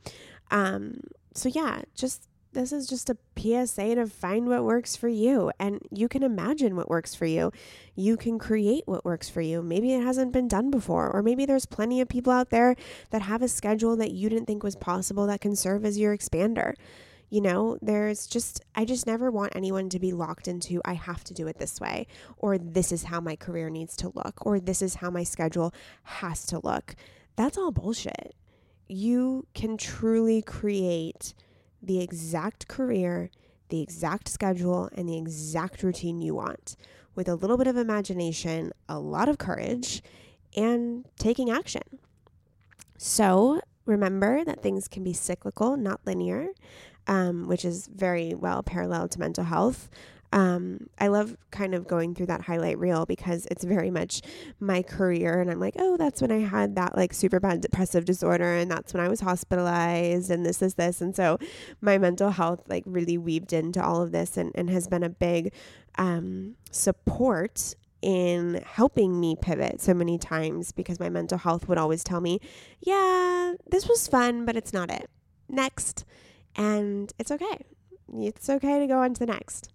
Um, 0.51 1.01
so, 1.35 1.49
yeah, 1.49 1.83
just 1.95 2.29
this 2.55 2.73
is 2.73 2.87
just 2.87 3.11
a 3.11 3.17
PSA 3.37 3.97
to 3.97 4.07
find 4.07 4.49
what 4.49 4.65
works 4.65 4.97
for 4.97 5.09
you. 5.09 5.51
And 5.59 5.81
you 5.91 6.09
can 6.09 6.23
imagine 6.23 6.77
what 6.77 6.89
works 6.89 7.15
for 7.15 7.27
you. 7.27 7.53
You 7.95 8.17
can 8.17 8.39
create 8.39 8.85
what 8.87 9.05
works 9.05 9.29
for 9.29 9.41
you. 9.41 9.61
Maybe 9.61 9.93
it 9.93 10.03
hasn't 10.03 10.33
been 10.33 10.49
done 10.49 10.71
before, 10.71 11.11
or 11.11 11.23
maybe 11.23 11.45
there's 11.45 11.67
plenty 11.67 12.01
of 12.01 12.09
people 12.09 12.33
out 12.33 12.51
there 12.51 12.77
that 13.11 13.23
have 13.23 13.43
a 13.43 13.49
schedule 13.49 13.97
that 13.97 14.13
you 14.13 14.29
didn't 14.29 14.47
think 14.47 14.63
was 14.63 14.77
possible 14.77 15.27
that 15.27 15.41
can 15.41 15.55
serve 15.55 15.85
as 15.85 15.99
your 15.99 16.17
expander. 16.17 16.75
You 17.31 17.41
know, 17.41 17.79
there's 17.83 18.27
just, 18.27 18.63
I 18.75 18.85
just 18.85 19.07
never 19.07 19.31
want 19.31 19.57
anyone 19.57 19.89
to 19.89 19.99
be 19.99 20.13
locked 20.13 20.47
into, 20.47 20.81
I 20.85 20.95
have 20.95 21.25
to 21.25 21.35
do 21.35 21.47
it 21.49 21.59
this 21.59 21.81
way, 21.81 22.07
or 22.39 22.59
this 22.59 22.93
is 22.93 23.05
how 23.05 23.21
my 23.21 23.35
career 23.35 23.71
needs 23.71 23.97
to 23.97 24.13
look, 24.15 24.47
or 24.47 24.61
this 24.61 24.83
is 24.83 24.97
how 24.97 25.11
my 25.11 25.25
schedule 25.25 25.75
has 26.05 26.47
to 26.47 26.61
look. 26.63 26.95
That's 27.37 27.59
all 27.59 27.73
bullshit. 27.73 28.35
You 28.87 29.47
can 29.55 29.77
truly 29.77 30.43
create 30.43 31.35
the 31.83 32.01
exact 32.01 32.69
career, 32.69 33.31
the 33.69 33.81
exact 33.81 34.29
schedule, 34.29 34.89
and 34.95 35.09
the 35.09 35.19
exact 35.19 35.83
routine 35.83 36.21
you 36.21 36.35
want 36.35 36.77
with 37.15 37.29
a 37.29 37.35
little 37.35 37.57
bit 37.57 37.67
of 37.67 37.77
imagination, 37.77 38.73
a 38.89 38.99
lot 38.99 39.29
of 39.29 39.39
courage, 39.39 40.03
and 40.57 41.07
taking 41.19 41.51
action. 41.51 41.83
So 42.97 43.61
remember 43.87 44.45
that 44.45 44.63
things 44.63 44.89
can 44.89 45.03
be 45.03 45.13
cyclical, 45.13 45.77
not 45.77 46.01
linear, 46.07 46.49
um, 47.07 47.47
which 47.47 47.65
is 47.65 47.87
very 47.87 48.35
well 48.35 48.63
parallel 48.63 49.09
to 49.09 49.19
mental 49.19 49.45
health. 49.45 49.89
Um, 50.35 50.89
I 50.99 51.07
love 51.07 51.37
kind 51.53 51.77
of 51.77 51.87
going 51.87 52.17
through 52.17 52.27
that 52.27 52.41
highlight 52.41 52.77
reel 52.77 53.07
because 53.07 53.47
it's 53.53 53.63
very 53.63 53.91
much 53.91 54.21
my 54.59 54.83
career. 54.83 55.41
And 55.41 55.49
I'm 55.49 55.61
like, 55.61 55.75
oh, 55.79 55.97
that's 55.97 56.21
when 56.21 56.33
I 56.33 56.41
had 56.41 56.75
that 56.75 56.97
like 56.97 57.15
super 57.15 57.39
bad 57.39 57.61
depressive 57.61 58.05
disorder. 58.05 58.57
And 58.57 58.69
that's 58.69 58.93
when 58.93 59.01
I 59.01 59.09
was 59.09 59.21
hospitalized 59.21 60.33
and 60.33 60.45
this 60.45 60.61
is 60.61 60.75
this. 60.75 61.01
And 61.01 61.15
so 61.15 61.39
my 61.81 61.99
mental 61.99 62.31
health 62.31 62.63
like 62.69 62.83
really 62.85 63.17
weaved 63.17 63.53
into 63.53 63.83
all 63.83 64.03
of 64.03 64.11
this 64.11 64.37
and, 64.37 64.51
and 64.57 64.69
has 64.71 64.89
been 64.89 65.05
a 65.05 65.09
big 65.09 65.53
um, 65.99 66.57
support 66.73 67.77
in 68.03 68.61
helping 68.67 69.21
me 69.21 69.37
pivot 69.41 69.81
so 69.81 69.95
many 69.95 70.19
times 70.19 70.73
because 70.73 70.99
my 70.99 71.09
mental 71.09 71.39
health 71.39 71.69
would 71.69 71.79
always 71.79 72.03
tell 72.03 72.21
me, 72.21 72.41
yeah, 72.81 73.55
this 73.71 73.89
was 73.89 74.09
fun, 74.09 74.45
but 74.45 74.57
it's 74.57 74.73
not 74.73 74.91
it. 74.91 75.09
Next. 75.49 76.05
And 76.57 77.13
it's 77.19 77.31
okay. 77.31 77.65
It's 78.13 78.49
okay 78.49 78.79
to 78.79 78.87
go 78.87 78.99
on 78.99 79.15
to 79.15 79.21
the 79.21 79.27
next. 79.27 79.71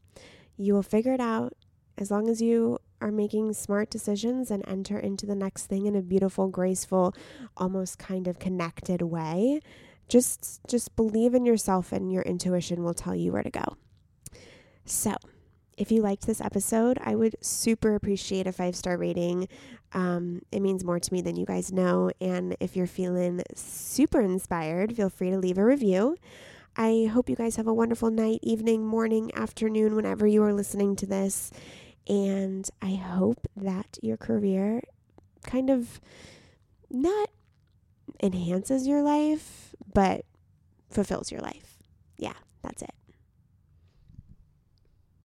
You 0.57 0.73
will 0.73 0.83
figure 0.83 1.13
it 1.13 1.19
out 1.19 1.53
as 1.97 2.11
long 2.11 2.29
as 2.29 2.41
you 2.41 2.79
are 3.01 3.11
making 3.11 3.53
smart 3.53 3.89
decisions 3.89 4.51
and 4.51 4.63
enter 4.67 4.97
into 4.97 5.25
the 5.25 5.35
next 5.35 5.67
thing 5.67 5.85
in 5.85 5.95
a 5.95 6.01
beautiful, 6.01 6.47
graceful, 6.47 7.13
almost 7.57 7.97
kind 7.97 8.27
of 8.27 8.39
connected 8.39 9.01
way. 9.01 9.59
just 10.07 10.59
just 10.67 10.95
believe 10.95 11.35
in 11.35 11.45
yourself 11.45 11.91
and 11.91 12.11
your 12.11 12.23
intuition 12.23 12.83
will 12.83 12.95
tell 12.95 13.15
you 13.15 13.31
where 13.31 13.43
to 13.43 13.49
go. 13.51 13.77
So, 14.85 15.15
if 15.77 15.91
you 15.91 16.01
liked 16.01 16.25
this 16.25 16.41
episode, 16.41 16.97
I 17.03 17.15
would 17.15 17.35
super 17.41 17.95
appreciate 17.95 18.47
a 18.47 18.51
five 18.51 18.75
star 18.75 18.97
rating. 18.97 19.47
Um, 19.93 20.41
it 20.51 20.61
means 20.61 20.83
more 20.83 20.99
to 20.99 21.13
me 21.13 21.21
than 21.21 21.35
you 21.35 21.45
guys 21.45 21.71
know. 21.71 22.11
And 22.19 22.57
if 22.59 22.75
you're 22.75 22.87
feeling 22.87 23.41
super 23.55 24.19
inspired, 24.19 24.95
feel 24.95 25.09
free 25.09 25.31
to 25.31 25.37
leave 25.37 25.57
a 25.57 25.63
review. 25.63 26.17
I 26.79 27.09
hope 27.11 27.29
you 27.29 27.35
guys 27.35 27.57
have 27.57 27.67
a 27.67 27.73
wonderful 27.73 28.09
night, 28.09 28.39
evening, 28.41 28.87
morning, 28.87 29.31
afternoon, 29.35 29.97
whenever 29.97 30.25
you 30.25 30.41
are 30.43 30.53
listening 30.53 30.95
to 30.95 31.05
this. 31.05 31.51
And 32.07 32.69
I 32.81 32.95
hope 32.95 33.47
that 33.57 33.99
your 34.01 34.15
career 34.15 34.83
kind 35.43 35.69
of 35.69 35.99
not 36.89 37.31
enhances 38.23 38.87
your 38.87 39.03
life, 39.03 39.75
but 39.93 40.23
fulfills 40.89 41.33
your 41.33 41.41
life. 41.41 41.79
Yeah, 42.17 42.37
that's 42.61 42.81
it. 42.81 42.95